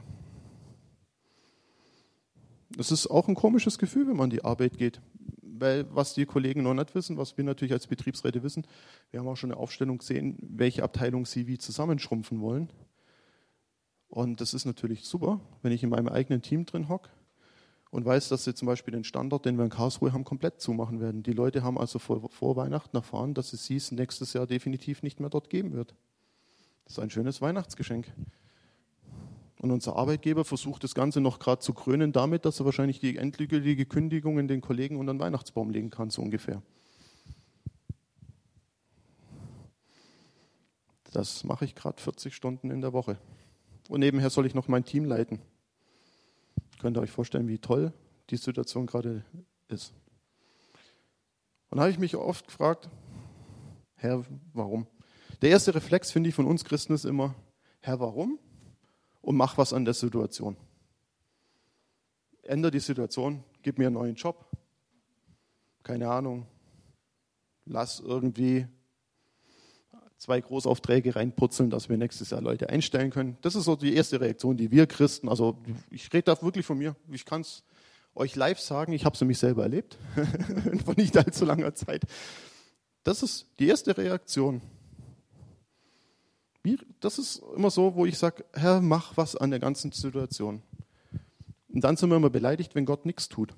Das 2.76 2.90
ist 2.90 3.06
auch 3.06 3.28
ein 3.28 3.34
komisches 3.34 3.78
Gefühl, 3.78 4.08
wenn 4.08 4.16
man 4.16 4.30
die 4.30 4.44
Arbeit 4.44 4.78
geht. 4.78 5.00
Weil 5.42 5.86
was 5.94 6.14
die 6.14 6.26
Kollegen 6.26 6.62
noch 6.62 6.74
nicht 6.74 6.94
wissen, 6.94 7.16
was 7.16 7.36
wir 7.36 7.44
natürlich 7.44 7.72
als 7.72 7.86
Betriebsräte 7.86 8.42
wissen, 8.42 8.66
wir 9.10 9.20
haben 9.20 9.28
auch 9.28 9.36
schon 9.36 9.52
eine 9.52 9.60
Aufstellung 9.60 9.98
gesehen, 9.98 10.38
welche 10.40 10.82
Abteilung 10.82 11.26
sie 11.26 11.46
wie 11.46 11.58
zusammenschrumpfen 11.58 12.40
wollen. 12.40 12.70
Und 14.08 14.40
das 14.40 14.54
ist 14.54 14.64
natürlich 14.64 15.04
super, 15.04 15.40
wenn 15.62 15.72
ich 15.72 15.82
in 15.82 15.90
meinem 15.90 16.08
eigenen 16.08 16.42
Team 16.42 16.66
drin 16.66 16.88
hocke 16.88 17.10
und 17.90 18.04
weiß, 18.04 18.30
dass 18.30 18.44
sie 18.44 18.54
zum 18.54 18.66
Beispiel 18.66 18.92
den 18.92 19.04
Standort, 19.04 19.44
den 19.44 19.56
wir 19.56 19.64
in 19.64 19.70
Karlsruhe 19.70 20.12
haben, 20.12 20.24
komplett 20.24 20.60
zumachen 20.60 21.00
werden. 21.00 21.22
Die 21.22 21.32
Leute 21.32 21.62
haben 21.62 21.78
also 21.78 21.98
vor, 21.98 22.28
vor 22.30 22.56
Weihnachten 22.56 22.96
erfahren, 22.96 23.34
dass 23.34 23.52
es 23.52 23.64
sie 23.64 23.80
nächstes 23.94 24.32
Jahr 24.32 24.46
definitiv 24.46 25.02
nicht 25.02 25.20
mehr 25.20 25.30
dort 25.30 25.50
geben 25.50 25.72
wird. 25.72 25.94
Das 26.84 26.94
ist 26.94 26.98
ein 26.98 27.10
schönes 27.10 27.40
Weihnachtsgeschenk. 27.40 28.12
Und 29.62 29.70
unser 29.70 29.94
Arbeitgeber 29.94 30.44
versucht 30.44 30.82
das 30.82 30.92
Ganze 30.92 31.20
noch 31.20 31.38
gerade 31.38 31.60
zu 31.60 31.72
krönen 31.72 32.12
damit, 32.12 32.44
dass 32.44 32.58
er 32.58 32.64
wahrscheinlich 32.64 32.98
die 32.98 33.16
endgültige 33.16 33.86
Kündigung 33.86 34.40
in 34.40 34.48
den 34.48 34.60
Kollegen 34.60 34.96
unter 34.96 35.14
den 35.14 35.20
Weihnachtsbaum 35.20 35.70
legen 35.70 35.88
kann, 35.88 36.10
so 36.10 36.20
ungefähr. 36.20 36.60
Das 41.12 41.44
mache 41.44 41.64
ich 41.64 41.76
gerade 41.76 42.02
40 42.02 42.34
Stunden 42.34 42.72
in 42.72 42.80
der 42.80 42.92
Woche. 42.92 43.18
Und 43.88 44.00
nebenher 44.00 44.30
soll 44.30 44.46
ich 44.46 44.54
noch 44.54 44.66
mein 44.66 44.84
Team 44.84 45.04
leiten. 45.04 45.38
Könnt 46.80 46.96
ihr 46.96 47.00
euch 47.00 47.12
vorstellen, 47.12 47.46
wie 47.46 47.58
toll 47.58 47.92
die 48.30 48.38
Situation 48.38 48.86
gerade 48.86 49.24
ist. 49.68 49.94
Und 51.70 51.76
da 51.76 51.82
habe 51.82 51.92
ich 51.92 52.00
mich 52.00 52.16
oft 52.16 52.48
gefragt, 52.48 52.88
Herr, 53.94 54.24
warum? 54.54 54.88
Der 55.40 55.50
erste 55.50 55.72
Reflex, 55.72 56.10
finde 56.10 56.30
ich, 56.30 56.34
von 56.34 56.46
uns 56.46 56.64
Christen 56.64 56.94
ist 56.94 57.04
immer, 57.04 57.36
Herr, 57.80 58.00
warum? 58.00 58.40
Und 59.22 59.36
mach 59.36 59.56
was 59.56 59.72
an 59.72 59.84
der 59.84 59.94
Situation. 59.94 60.56
Ändere 62.42 62.72
die 62.72 62.80
Situation, 62.80 63.42
gib 63.62 63.78
mir 63.78 63.86
einen 63.86 63.94
neuen 63.94 64.16
Job. 64.16 64.50
Keine 65.82 66.10
Ahnung. 66.10 66.46
Lass 67.64 68.00
irgendwie 68.00 68.66
zwei 70.22 70.40
Großaufträge 70.40 71.16
reinputzeln, 71.16 71.68
dass 71.70 71.88
wir 71.88 71.96
nächstes 71.96 72.30
Jahr 72.30 72.40
Leute 72.40 72.68
einstellen 72.68 73.10
können. 73.10 73.36
Das 73.42 73.56
ist 73.56 73.64
so 73.64 73.74
die 73.74 73.94
erste 73.94 74.20
Reaktion, 74.20 74.56
die 74.56 74.70
wir 74.70 74.86
Christen, 74.86 75.28
also 75.28 75.58
ich 75.90 76.12
rede 76.12 76.34
da 76.34 76.42
wirklich 76.42 76.64
von 76.64 76.78
mir, 76.78 76.94
ich 77.10 77.24
kann 77.24 77.40
es 77.40 77.64
euch 78.14 78.36
live 78.36 78.60
sagen, 78.60 78.92
ich 78.92 79.04
habe 79.04 79.14
es 79.14 79.20
nämlich 79.20 79.38
selber 79.38 79.64
erlebt, 79.64 79.98
vor 80.84 80.94
nicht 80.96 81.16
allzu 81.16 81.44
langer 81.44 81.74
Zeit. 81.74 82.04
Das 83.02 83.24
ist 83.24 83.46
die 83.58 83.66
erste 83.66 83.96
Reaktion. 83.96 84.62
Das 87.00 87.18
ist 87.18 87.42
immer 87.56 87.70
so, 87.70 87.94
wo 87.94 88.06
ich 88.06 88.18
sage, 88.18 88.44
Herr, 88.52 88.80
mach 88.80 89.16
was 89.16 89.34
an 89.36 89.50
der 89.50 89.58
ganzen 89.58 89.90
Situation. 89.90 90.62
Und 91.68 91.82
dann 91.82 91.96
sind 91.96 92.10
wir 92.10 92.16
immer 92.16 92.30
beleidigt, 92.30 92.74
wenn 92.74 92.84
Gott 92.84 93.06
nichts 93.06 93.28
tut. 93.28 93.54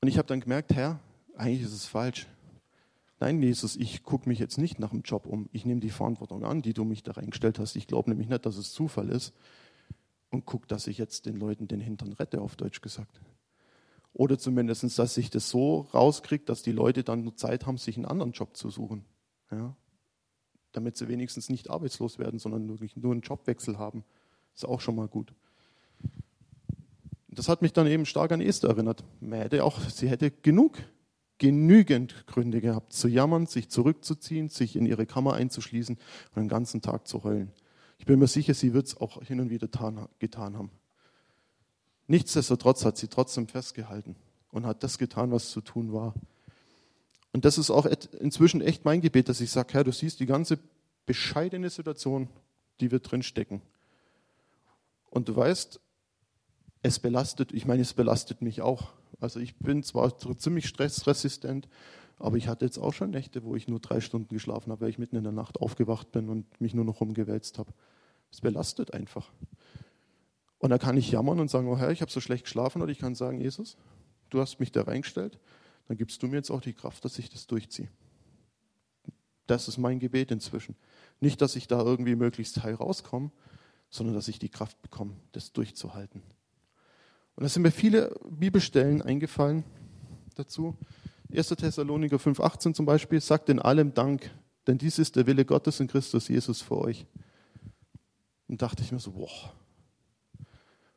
Und 0.00 0.08
ich 0.08 0.18
habe 0.18 0.28
dann 0.28 0.40
gemerkt, 0.40 0.74
Herr, 0.74 1.00
eigentlich 1.36 1.62
ist 1.62 1.72
es 1.72 1.86
falsch. 1.86 2.26
Nein, 3.20 3.40
Jesus, 3.40 3.76
ich 3.76 4.02
gucke 4.02 4.28
mich 4.28 4.40
jetzt 4.40 4.58
nicht 4.58 4.80
nach 4.80 4.90
dem 4.90 5.02
Job 5.02 5.26
um. 5.26 5.48
Ich 5.52 5.64
nehme 5.64 5.80
die 5.80 5.90
Verantwortung 5.90 6.44
an, 6.44 6.60
die 6.60 6.74
du 6.74 6.84
mich 6.84 7.04
da 7.04 7.12
reingestellt 7.12 7.60
hast. 7.60 7.76
Ich 7.76 7.86
glaube 7.86 8.10
nämlich 8.10 8.28
nicht, 8.28 8.44
dass 8.44 8.56
es 8.56 8.72
Zufall 8.72 9.10
ist. 9.10 9.32
Und 10.30 10.44
gucke, 10.44 10.66
dass 10.66 10.88
ich 10.88 10.98
jetzt 10.98 11.26
den 11.26 11.36
Leuten 11.36 11.68
den 11.68 11.80
Hintern 11.80 12.12
rette, 12.14 12.40
auf 12.40 12.56
Deutsch 12.56 12.80
gesagt. 12.80 13.20
Oder 14.12 14.38
zumindest, 14.38 14.98
dass 14.98 15.16
ich 15.16 15.30
das 15.30 15.48
so 15.48 15.82
rauskriege, 15.94 16.44
dass 16.44 16.62
die 16.62 16.72
Leute 16.72 17.04
dann 17.04 17.22
nur 17.22 17.36
Zeit 17.36 17.66
haben, 17.66 17.78
sich 17.78 17.96
einen 17.96 18.06
anderen 18.06 18.32
Job 18.32 18.56
zu 18.56 18.70
suchen. 18.70 19.04
Ja? 19.50 19.76
Damit 20.72 20.96
sie 20.96 21.08
wenigstens 21.08 21.48
nicht 21.48 21.70
arbeitslos 21.70 22.18
werden, 22.18 22.38
sondern 22.38 22.68
wirklich 22.68 22.96
nur 22.96 23.12
einen 23.12 23.20
Jobwechsel 23.20 23.78
haben. 23.78 24.04
Ist 24.54 24.66
auch 24.66 24.80
schon 24.80 24.96
mal 24.96 25.08
gut. 25.08 25.32
Das 27.28 27.48
hat 27.48 27.62
mich 27.62 27.72
dann 27.72 27.86
eben 27.86 28.04
stark 28.04 28.32
an 28.32 28.40
Esther 28.40 28.70
erinnert. 28.70 29.04
Man 29.20 29.60
auch, 29.60 29.80
sie 29.80 30.08
hätte 30.08 30.30
genug 30.30 30.78
genügend 31.42 32.24
Gründe 32.28 32.60
gehabt, 32.60 32.92
zu 32.92 33.08
jammern, 33.08 33.46
sich 33.46 33.68
zurückzuziehen, 33.68 34.48
sich 34.48 34.76
in 34.76 34.86
ihre 34.86 35.06
Kammer 35.06 35.34
einzuschließen 35.34 35.96
und 35.96 36.36
den 36.40 36.48
ganzen 36.48 36.82
Tag 36.82 37.08
zu 37.08 37.24
heulen. 37.24 37.50
Ich 37.98 38.06
bin 38.06 38.20
mir 38.20 38.28
sicher, 38.28 38.54
sie 38.54 38.74
wird 38.74 38.86
es 38.86 38.96
auch 38.96 39.20
hin 39.24 39.40
und 39.40 39.50
wieder 39.50 39.66
getan 40.20 40.56
haben. 40.56 40.70
Nichtsdestotrotz 42.06 42.84
hat 42.84 42.96
sie 42.96 43.08
trotzdem 43.08 43.48
festgehalten 43.48 44.14
und 44.52 44.66
hat 44.66 44.84
das 44.84 44.98
getan, 44.98 45.32
was 45.32 45.50
zu 45.50 45.60
tun 45.60 45.92
war. 45.92 46.14
Und 47.32 47.44
das 47.44 47.58
ist 47.58 47.70
auch 47.70 47.86
inzwischen 48.20 48.60
echt 48.60 48.84
mein 48.84 49.00
Gebet, 49.00 49.28
dass 49.28 49.40
ich 49.40 49.50
sage, 49.50 49.72
Herr, 49.72 49.84
du 49.84 49.92
siehst 49.92 50.20
die 50.20 50.26
ganze 50.26 50.58
bescheidene 51.06 51.70
Situation, 51.70 52.28
die 52.80 52.90
wir 52.90 53.00
drin 53.00 53.22
stecken. 53.22 53.62
Und 55.10 55.28
du 55.28 55.36
weißt, 55.36 55.80
es 56.82 56.98
belastet, 56.98 57.52
ich 57.52 57.66
meine, 57.66 57.82
es 57.82 57.94
belastet 57.94 58.42
mich 58.42 58.60
auch. 58.60 58.92
Also 59.20 59.40
ich 59.40 59.56
bin 59.56 59.82
zwar 59.82 60.18
ziemlich 60.18 60.66
stressresistent, 60.66 61.68
aber 62.18 62.36
ich 62.36 62.48
hatte 62.48 62.64
jetzt 62.64 62.78
auch 62.78 62.92
schon 62.92 63.10
Nächte, 63.10 63.44
wo 63.44 63.56
ich 63.56 63.68
nur 63.68 63.80
drei 63.80 64.00
Stunden 64.00 64.34
geschlafen 64.34 64.70
habe, 64.70 64.82
weil 64.82 64.90
ich 64.90 64.98
mitten 64.98 65.16
in 65.16 65.24
der 65.24 65.32
Nacht 65.32 65.60
aufgewacht 65.60 66.12
bin 66.12 66.28
und 66.28 66.60
mich 66.60 66.74
nur 66.74 66.84
noch 66.84 67.00
rumgewälzt 67.00 67.58
habe. 67.58 67.72
Es 68.30 68.40
belastet 68.40 68.94
einfach. 68.94 69.30
Und 70.58 70.70
da 70.70 70.78
kann 70.78 70.96
ich 70.96 71.10
jammern 71.10 71.40
und 71.40 71.50
sagen, 71.50 71.68
oh 71.68 71.76
Herr, 71.76 71.90
ich 71.90 72.00
habe 72.00 72.10
so 72.10 72.20
schlecht 72.20 72.44
geschlafen, 72.44 72.82
oder 72.82 72.92
ich 72.92 72.98
kann 72.98 73.14
sagen, 73.14 73.40
Jesus, 73.40 73.76
du 74.30 74.40
hast 74.40 74.60
mich 74.60 74.72
da 74.72 74.82
reingestellt, 74.82 75.38
dann 75.92 75.98
gibst 75.98 76.22
du 76.22 76.26
mir 76.26 76.36
jetzt 76.36 76.50
auch 76.50 76.62
die 76.62 76.72
Kraft, 76.72 77.04
dass 77.04 77.18
ich 77.18 77.28
das 77.28 77.46
durchziehe. 77.46 77.90
Das 79.46 79.68
ist 79.68 79.76
mein 79.76 79.98
Gebet 79.98 80.30
inzwischen. 80.30 80.74
Nicht, 81.20 81.42
dass 81.42 81.54
ich 81.54 81.68
da 81.68 81.82
irgendwie 81.82 82.16
möglichst 82.16 82.62
heil 82.62 82.76
rauskomme, 82.76 83.30
sondern 83.90 84.14
dass 84.14 84.26
ich 84.26 84.38
die 84.38 84.48
Kraft 84.48 84.80
bekomme, 84.80 85.14
das 85.32 85.52
durchzuhalten. 85.52 86.22
Und 87.36 87.42
da 87.42 87.48
sind 87.50 87.60
mir 87.60 87.70
viele 87.70 88.18
Bibelstellen 88.26 89.02
eingefallen 89.02 89.64
dazu. 90.34 90.78
1. 91.30 91.48
Thessaloniker 91.48 92.16
5,18 92.16 92.72
zum 92.72 92.86
Beispiel 92.86 93.20
sagt 93.20 93.50
in 93.50 93.58
allem 93.58 93.92
Dank, 93.92 94.30
denn 94.66 94.78
dies 94.78 94.98
ist 94.98 95.16
der 95.16 95.26
Wille 95.26 95.44
Gottes 95.44 95.78
in 95.78 95.88
Christus 95.88 96.28
Jesus 96.28 96.62
für 96.62 96.78
euch. 96.78 97.04
Und 98.48 98.62
dachte 98.62 98.82
ich 98.82 98.92
mir 98.92 98.98
so, 98.98 99.12
boah. 99.12 99.52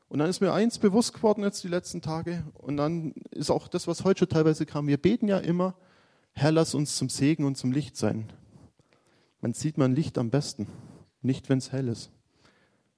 Und 0.08 0.20
dann 0.20 0.30
ist 0.30 0.40
mir 0.40 0.54
eins 0.54 0.78
bewusst 0.78 1.14
geworden 1.14 1.44
jetzt 1.44 1.64
die 1.64 1.68
letzten 1.68 2.02
Tage. 2.02 2.44
Und 2.54 2.78
dann 2.78 3.14
ist 3.32 3.50
auch 3.50 3.68
das, 3.68 3.88
was 3.88 4.04
heute 4.04 4.20
schon 4.20 4.30
teilweise 4.30 4.66
kam. 4.66 4.88
Wir 4.88 4.98
beten 4.98 5.28
ja 5.28 5.40
immer, 5.40 5.76
Herr, 6.34 6.52
lass 6.52 6.76
uns 6.76 6.96
zum 6.96 7.10
Segen 7.10 7.46
und 7.46 7.56
zum 7.56 7.72
Licht 7.72 7.98
sein. 7.98 8.32
Man 9.42 9.54
sieht 9.54 9.78
man 9.78 9.96
Licht 9.96 10.18
am 10.18 10.30
besten. 10.30 10.68
Nicht, 11.22 11.50
wenn 11.50 11.58
es 11.58 11.72
hell 11.72 11.88
ist, 11.88 12.12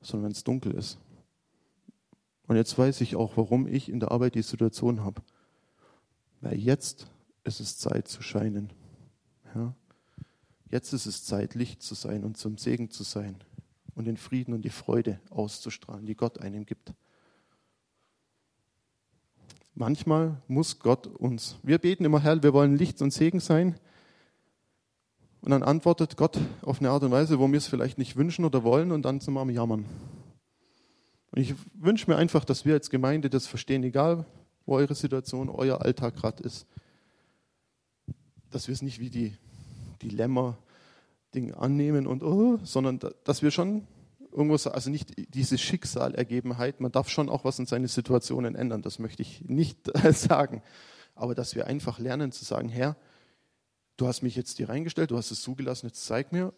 sondern 0.02 0.26
wenn 0.26 0.32
es 0.34 0.44
dunkel 0.44 0.74
ist. 0.74 0.98
Und 2.48 2.56
jetzt 2.56 2.78
weiß 2.78 3.02
ich 3.02 3.16
auch, 3.16 3.38
warum 3.38 3.68
ich 3.68 3.90
in 3.90 4.00
der 4.00 4.12
Arbeit 4.12 4.36
die 4.36 4.42
Situation 4.42 5.04
habe. 5.04 5.22
Weil 6.42 6.58
jetzt 6.58 7.08
ist 7.44 7.60
es 7.60 7.78
Zeit 7.78 8.08
zu 8.08 8.22
scheinen. 8.22 8.72
Ja? 9.56 9.74
Jetzt 10.70 10.94
ist 10.94 11.06
es 11.06 11.24
Zeit, 11.24 11.56
Licht 11.56 11.82
zu 11.82 11.96
sein 11.96 12.24
und 12.24 12.38
zum 12.38 12.58
Segen 12.58 12.90
zu 12.90 13.04
sein 13.04 13.38
und 13.98 14.06
den 14.06 14.16
Frieden 14.16 14.54
und 14.54 14.62
die 14.62 14.70
Freude 14.70 15.20
auszustrahlen, 15.32 16.06
die 16.06 16.16
Gott 16.16 16.40
einem 16.40 16.68
gibt. 16.68 16.94
Manchmal 19.74 20.40
muss 20.48 20.78
Gott 20.80 21.08
uns, 21.08 21.58
wir 21.64 21.80
beten 21.80 22.06
immer, 22.06 22.22
Herr, 22.22 22.42
wir 22.44 22.54
wollen 22.54 22.78
Licht 22.78 23.02
und 23.02 23.12
Segen 23.12 23.40
sein. 23.40 23.76
Und 25.42 25.52
dann 25.52 25.64
antwortet 25.64 26.16
Gott 26.16 26.38
auf 26.62 26.80
eine 26.80 26.92
Art 26.92 27.04
und 27.04 27.12
Weise, 27.12 27.40
wo 27.40 27.48
wir 27.48 27.58
es 27.58 27.68
vielleicht 27.68 27.98
nicht 27.98 28.16
wünschen 28.16 28.46
oder 28.46 28.64
wollen, 28.64 28.92
und 28.92 29.04
dann 29.04 29.20
sind 29.20 29.34
wir 29.34 29.42
am 29.42 29.50
Jammern. 29.50 29.86
Und 31.32 31.42
ich 31.42 31.56
wünsche 31.74 32.10
mir 32.10 32.18
einfach, 32.18 32.46
dass 32.46 32.66
wir 32.66 32.76
als 32.76 32.90
Gemeinde 32.92 33.30
das 33.30 33.48
verstehen, 33.48 33.84
egal 33.84 34.26
wo 34.66 34.76
eure 34.76 34.96
Situation, 34.96 35.50
euer 35.50 35.82
Alltag 35.82 36.16
gerade 36.16 36.44
ist, 36.44 36.68
dass 38.52 38.68
wir 38.68 38.74
es 38.74 38.82
nicht 38.82 39.00
wie 39.00 39.10
die, 39.10 39.36
die 40.02 40.10
Lämmer 40.10 40.58
Ding 41.38 41.54
annehmen 41.54 42.08
und 42.08 42.24
oh, 42.24 42.60
sondern 42.64 43.00
dass 43.24 43.44
wir 43.44 43.52
schon 43.52 43.86
irgendwas, 44.32 44.66
also 44.66 44.90
nicht 44.90 45.14
diese 45.36 45.60
Schickalergebenheit, 45.60 46.80
man 46.80 46.92
darf 46.92 47.10
schon 47.10 47.30
auch 47.30 47.46
was 47.46 47.60
in 47.60 47.68
seine 47.68 47.88
Situationen 47.88 48.56
ändern, 48.56 48.82
das 48.82 48.98
möchte 48.98 49.22
ich 49.22 49.42
nicht 49.46 49.92
sagen, 50.12 50.64
aber 51.14 51.36
dass 51.36 51.56
wir 51.56 51.68
einfach 51.68 52.00
lernen 52.00 52.32
zu 52.32 52.44
sagen, 52.44 52.70
Herr, 52.70 52.98
du 53.98 54.08
hast 54.08 54.24
mich 54.24 54.36
jetzt 54.36 54.58
hier 54.58 54.70
reingestellt, 54.70 55.12
du 55.12 55.18
hast 55.18 55.30
es 55.30 55.42
zugelassen, 55.42 55.88
jetzt 55.88 56.06
zeig 56.06 56.32
mir, 56.32 56.54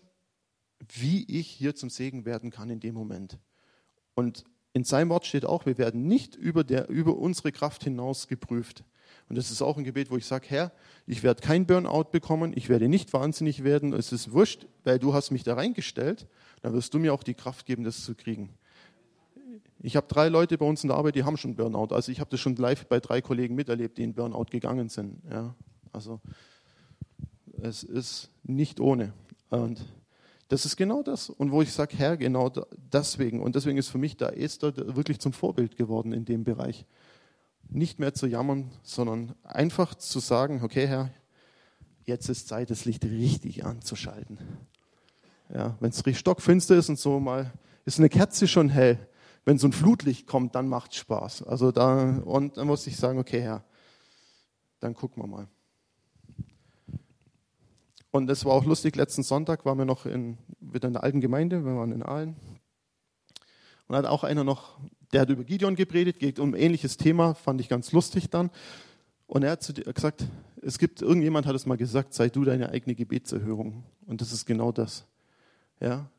wie 0.93 1.25
ich 1.25 1.47
hier 1.47 1.75
zum 1.75 1.89
Segen 1.89 2.23
werden 2.23 2.51
kann 2.51 2.69
in 2.69 2.79
dem 2.79 2.95
Moment. 2.95 3.37
Und 4.15 4.45
in 4.71 4.85
seinem 4.85 5.09
Wort 5.09 5.25
steht 5.25 5.45
auch, 5.45 5.65
wir 5.65 5.77
werden 5.77 6.07
nicht 6.07 6.35
über, 6.35 6.63
der, 6.63 6.87
über 6.87 7.17
unsere 7.17 7.51
Kraft 7.51 7.83
hinaus 7.83 8.29
geprüft. 8.29 8.85
Und 9.29 9.37
das 9.37 9.51
ist 9.51 9.61
auch 9.61 9.77
ein 9.77 9.83
Gebet, 9.83 10.09
wo 10.11 10.17
ich 10.17 10.25
sage, 10.25 10.45
Herr, 10.49 10.71
ich 11.05 11.23
werde 11.23 11.41
kein 11.41 11.65
Burnout 11.65 12.05
bekommen, 12.11 12.53
ich 12.55 12.69
werde 12.69 12.87
nicht 12.87 13.13
wahnsinnig 13.13 13.63
werden, 13.63 13.93
es 13.93 14.11
ist 14.11 14.31
wurscht, 14.31 14.67
weil 14.83 14.99
du 14.99 15.13
hast 15.13 15.31
mich 15.31 15.43
da 15.43 15.53
reingestellt, 15.53 16.27
dann 16.61 16.73
wirst 16.73 16.93
du 16.93 16.99
mir 16.99 17.13
auch 17.13 17.23
die 17.23 17.35
Kraft 17.35 17.65
geben, 17.65 17.83
das 17.83 18.03
zu 18.03 18.15
kriegen. 18.15 18.49
Ich 19.81 19.95
habe 19.95 20.07
drei 20.07 20.27
Leute 20.27 20.57
bei 20.57 20.65
uns 20.65 20.83
in 20.83 20.89
der 20.89 20.97
Arbeit, 20.97 21.15
die 21.15 21.23
haben 21.23 21.37
schon 21.37 21.55
Burnout. 21.55 21.93
Also 21.93 22.11
ich 22.11 22.19
habe 22.19 22.29
das 22.29 22.39
schon 22.39 22.55
live 22.55 22.85
bei 22.87 22.99
drei 22.99 23.21
Kollegen 23.21 23.55
miterlebt, 23.55 23.97
die 23.97 24.03
in 24.03 24.13
Burnout 24.13 24.45
gegangen 24.51 24.89
sind. 24.89 25.21
Ja, 25.31 25.55
also 25.93 26.19
es 27.61 27.83
ist 27.83 28.29
nicht 28.43 28.79
ohne. 28.79 29.13
Und 29.49 29.85
das 30.49 30.65
ist 30.65 30.75
genau 30.75 31.03
das. 31.03 31.29
Und 31.29 31.51
wo 31.51 31.61
ich 31.61 31.71
sage, 31.71 31.95
Herr, 31.97 32.17
genau 32.17 32.51
deswegen. 32.91 33.39
Und 33.41 33.55
deswegen 33.55 33.77
ist 33.77 33.89
für 33.89 33.97
mich 33.97 34.17
der 34.17 34.37
Esther 34.37 34.75
wirklich 34.95 35.19
zum 35.19 35.31
Vorbild 35.31 35.77
geworden 35.77 36.11
in 36.11 36.25
dem 36.25 36.43
Bereich. 36.43 36.85
Nicht 37.69 37.99
mehr 37.99 38.13
zu 38.13 38.27
jammern, 38.27 38.71
sondern 38.83 39.35
einfach 39.43 39.95
zu 39.95 40.19
sagen, 40.19 40.61
okay, 40.63 40.87
Herr, 40.87 41.11
jetzt 42.05 42.27
ist 42.29 42.47
Zeit, 42.47 42.69
das 42.69 42.85
Licht 42.85 43.05
richtig 43.05 43.65
anzuschalten. 43.65 44.39
Ja, 45.53 45.75
wenn 45.79 45.89
es 45.89 46.05
richtig 46.05 46.19
stockfinster 46.19 46.75
ist 46.75 46.89
und 46.89 46.99
so 46.99 47.19
mal, 47.19 47.53
ist 47.85 47.99
eine 47.99 48.09
Kerze 48.09 48.47
schon 48.47 48.69
hell. 48.69 48.99
Wenn 49.45 49.57
so 49.57 49.67
ein 49.67 49.73
Flutlicht 49.73 50.27
kommt, 50.27 50.55
dann 50.55 50.67
macht 50.67 50.93
Spaß. 50.95 51.43
Also 51.43 51.71
da, 51.71 52.19
und 52.19 52.57
dann 52.57 52.67
muss 52.67 52.85
ich 52.87 52.97
sagen, 52.97 53.19
okay, 53.19 53.41
Herr, 53.41 53.63
dann 54.79 54.93
gucken 54.93 55.23
wir 55.23 55.27
mal. 55.27 55.47
Und 58.11 58.29
es 58.29 58.43
war 58.45 58.53
auch 58.53 58.65
lustig, 58.65 58.95
letzten 58.95 59.23
Sonntag 59.23 59.65
waren 59.65 59.77
wir 59.77 59.85
noch 59.85 60.05
in, 60.05 60.37
wieder 60.59 60.87
in 60.87 60.93
der 60.93 61.03
alten 61.03 61.21
Gemeinde, 61.21 61.63
wir 61.63 61.75
waren 61.75 61.91
in 61.91 62.01
Aalen. 62.01 62.35
Und 63.87 63.95
hat 63.95 64.05
auch 64.05 64.23
einer 64.23 64.43
noch, 64.43 64.79
der 65.13 65.21
hat 65.21 65.29
über 65.29 65.43
Gideon 65.43 65.75
gepredigt, 65.75 66.19
geht 66.19 66.39
um 66.39 66.53
ein 66.53 66.59
ähnliches 66.59 66.97
Thema, 66.97 67.33
fand 67.33 67.61
ich 67.61 67.69
ganz 67.69 67.91
lustig 67.91 68.29
dann. 68.29 68.51
Und 69.27 69.43
er 69.43 69.51
hat 69.51 69.73
gesagt, 69.93 70.25
es 70.61 70.79
gibt, 70.79 71.01
irgendjemand 71.01 71.45
hat 71.45 71.55
es 71.55 71.65
mal 71.65 71.77
gesagt, 71.77 72.13
sei 72.13 72.29
du 72.29 72.43
deine 72.43 72.69
eigene 72.69 72.95
Gebetserhörung. 72.95 73.83
Und 74.05 74.21
das 74.21 74.33
ist 74.33 74.45
genau 74.45 74.71
das. 74.71 75.05
Ja, 75.79 76.09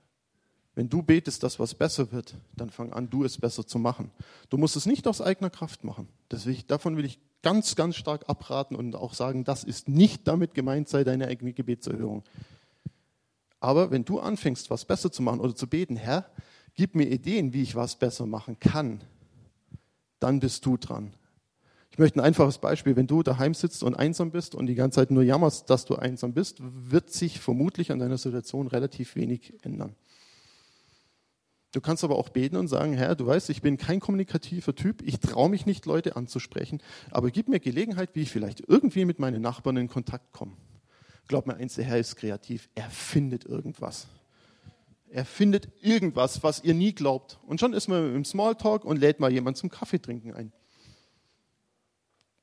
wenn 0.74 0.88
du 0.88 1.02
betest, 1.02 1.42
dass 1.42 1.58
was 1.58 1.74
besser 1.74 2.12
wird, 2.12 2.34
dann 2.56 2.70
fang 2.70 2.92
an, 2.92 3.10
du 3.10 3.24
es 3.24 3.36
besser 3.36 3.66
zu 3.66 3.78
machen. 3.78 4.10
Du 4.48 4.56
musst 4.56 4.76
es 4.76 4.86
nicht 4.86 5.06
aus 5.08 5.20
eigener 5.20 5.50
Kraft 5.50 5.84
machen. 5.84 6.08
Deswegen, 6.30 6.66
davon 6.68 6.96
will 6.96 7.04
ich 7.04 7.18
ganz, 7.42 7.74
ganz 7.74 7.96
stark 7.96 8.28
abraten 8.28 8.76
und 8.76 8.94
auch 8.94 9.14
sagen, 9.14 9.44
das 9.44 9.64
ist 9.64 9.88
nicht 9.88 10.28
damit 10.28 10.54
gemeint, 10.54 10.88
sei 10.88 11.04
deine 11.04 11.26
eigene 11.26 11.52
Gebetserhörung. 11.52 12.22
Aber 13.58 13.90
wenn 13.90 14.04
du 14.04 14.20
anfängst, 14.20 14.70
was 14.70 14.84
besser 14.84 15.10
zu 15.10 15.22
machen 15.22 15.40
oder 15.40 15.54
zu 15.54 15.66
beten, 15.66 15.96
Herr, 15.96 16.30
gib 16.74 16.94
mir 16.94 17.08
Ideen, 17.08 17.52
wie 17.52 17.62
ich 17.62 17.74
was 17.74 17.96
besser 17.96 18.26
machen 18.26 18.58
kann, 18.58 19.00
dann 20.18 20.40
bist 20.40 20.66
du 20.66 20.76
dran. 20.76 21.14
Ich 21.92 21.98
möchte 21.98 22.20
ein 22.20 22.24
einfaches 22.24 22.58
Beispiel. 22.58 22.94
Wenn 22.96 23.06
du 23.06 23.22
daheim 23.22 23.54
sitzt 23.54 23.82
und 23.82 23.94
einsam 23.94 24.30
bist 24.30 24.54
und 24.54 24.66
die 24.66 24.74
ganze 24.74 24.96
Zeit 24.96 25.10
nur 25.10 25.22
jammerst, 25.22 25.68
dass 25.70 25.84
du 25.84 25.96
einsam 25.96 26.32
bist, 26.32 26.58
wird 26.60 27.10
sich 27.10 27.40
vermutlich 27.40 27.90
an 27.90 27.98
deiner 27.98 28.18
Situation 28.18 28.68
relativ 28.68 29.16
wenig 29.16 29.54
ändern. 29.62 29.96
Du 31.72 31.80
kannst 31.80 32.02
aber 32.02 32.16
auch 32.16 32.30
beten 32.30 32.56
und 32.56 32.66
sagen, 32.66 32.94
Herr, 32.94 33.14
du 33.14 33.26
weißt, 33.26 33.48
ich 33.50 33.62
bin 33.62 33.76
kein 33.76 34.00
kommunikativer 34.00 34.74
Typ, 34.74 35.02
ich 35.02 35.20
traue 35.20 35.48
mich 35.48 35.66
nicht, 35.66 35.86
Leute 35.86 36.16
anzusprechen, 36.16 36.82
aber 37.12 37.30
gib 37.30 37.48
mir 37.48 37.60
Gelegenheit, 37.60 38.10
wie 38.14 38.22
ich 38.22 38.30
vielleicht 38.30 38.68
irgendwie 38.68 39.04
mit 39.04 39.20
meinen 39.20 39.40
Nachbarn 39.40 39.76
in 39.76 39.86
Kontakt 39.86 40.32
komme. 40.32 40.56
Glaub 41.28 41.46
mir 41.46 41.54
eins, 41.54 41.74
der 41.74 41.84
Herr 41.84 41.98
ist 41.98 42.16
kreativ, 42.16 42.68
er 42.74 42.90
findet 42.90 43.44
irgendwas. 43.44 44.08
Er 45.10 45.24
findet 45.24 45.68
irgendwas, 45.82 46.42
was 46.42 46.62
ihr 46.62 46.74
nie 46.74 46.94
glaubt. 46.94 47.38
Und 47.46 47.60
schon 47.60 47.72
ist 47.72 47.88
man 47.88 48.14
im 48.14 48.24
Smalltalk 48.24 48.84
und 48.84 48.98
lädt 48.98 49.20
mal 49.20 49.32
jemand 49.32 49.56
zum 49.56 49.68
Kaffee 49.68 50.00
trinken 50.00 50.32
ein. 50.34 50.52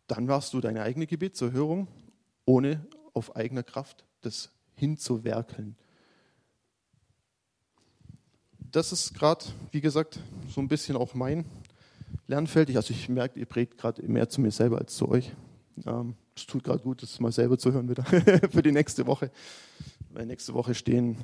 Dann 0.07 0.27
warst 0.27 0.53
du 0.53 0.61
deine 0.61 0.83
eigene 0.83 1.07
Gebetserhörung, 1.07 1.87
ohne 2.45 2.85
auf 3.13 3.35
eigener 3.35 3.63
Kraft 3.63 4.05
das 4.21 4.51
hinzuwerkeln 4.75 5.75
das 8.71 8.91
ist 8.91 9.13
gerade, 9.13 9.45
wie 9.71 9.81
gesagt, 9.81 10.19
so 10.53 10.61
ein 10.61 10.67
bisschen 10.67 10.95
auch 10.97 11.13
mein 11.13 11.45
Lernfeld. 12.27 12.75
also 12.75 12.93
ich 12.93 13.09
merke, 13.09 13.39
ihr 13.39 13.45
prägt 13.45 13.77
gerade 13.77 14.03
mehr 14.03 14.29
zu 14.29 14.41
mir 14.41 14.51
selber 14.51 14.77
als 14.77 14.95
zu 14.95 15.09
euch. 15.09 15.31
Ähm, 15.85 16.15
es 16.35 16.45
tut 16.45 16.63
gerade 16.63 16.83
gut, 16.83 17.01
das 17.01 17.19
mal 17.19 17.31
selber 17.31 17.57
zu 17.57 17.71
hören 17.71 17.89
wieder 17.89 18.03
für 18.51 18.61
die 18.61 18.71
nächste 18.71 19.07
Woche. 19.07 19.31
Weil 20.11 20.25
nächste 20.25 20.53
Woche 20.53 20.75
stehen 20.75 21.17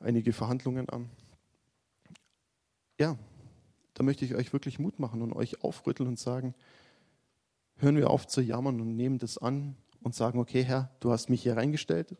einige 0.00 0.32
Verhandlungen 0.32 0.88
an. 0.88 1.08
Ja, 2.98 3.16
da 3.94 4.02
möchte 4.02 4.24
ich 4.24 4.34
euch 4.34 4.52
wirklich 4.52 4.78
Mut 4.78 4.98
machen 4.98 5.22
und 5.22 5.32
euch 5.32 5.62
aufrütteln 5.62 6.08
und 6.08 6.18
sagen, 6.18 6.54
hören 7.76 7.96
wir 7.96 8.10
auf 8.10 8.26
zu 8.26 8.40
jammern 8.40 8.80
und 8.80 8.96
nehmen 8.96 9.18
das 9.18 9.38
an 9.38 9.76
und 10.02 10.14
sagen, 10.14 10.38
okay 10.38 10.62
Herr, 10.62 10.90
du 11.00 11.12
hast 11.12 11.30
mich 11.30 11.42
hier 11.42 11.56
reingestellt, 11.56 12.16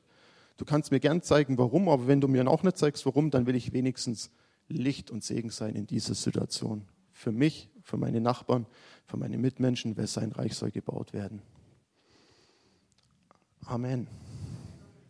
Du 0.61 0.67
kannst 0.67 0.91
mir 0.91 1.01
gern 1.01 1.23
zeigen, 1.23 1.57
warum, 1.57 1.89
aber 1.89 2.07
wenn 2.07 2.21
du 2.21 2.29
mir 2.29 2.47
auch 2.47 2.63
nicht 2.63 2.77
zeigst, 2.77 3.07
warum, 3.07 3.31
dann 3.31 3.47
will 3.47 3.55
ich 3.55 3.73
wenigstens 3.73 4.31
Licht 4.69 5.11
und 5.11 5.25
Segen 5.25 5.49
sein 5.49 5.75
in 5.75 5.87
dieser 5.87 6.15
Situation. 6.15 6.87
Für 7.13 7.33
mich, 7.33 7.71
für 7.83 7.97
meine 7.97 8.21
Nachbarn, 8.21 8.67
für 9.07 9.17
meine 9.17 9.39
Mitmenschen, 9.39 9.97
wer 9.97 10.07
sein 10.07 10.33
Reich 10.33 10.55
soll 10.55 10.71
gebaut 10.71 11.15
werden. 11.15 11.41
Amen. 13.65 14.07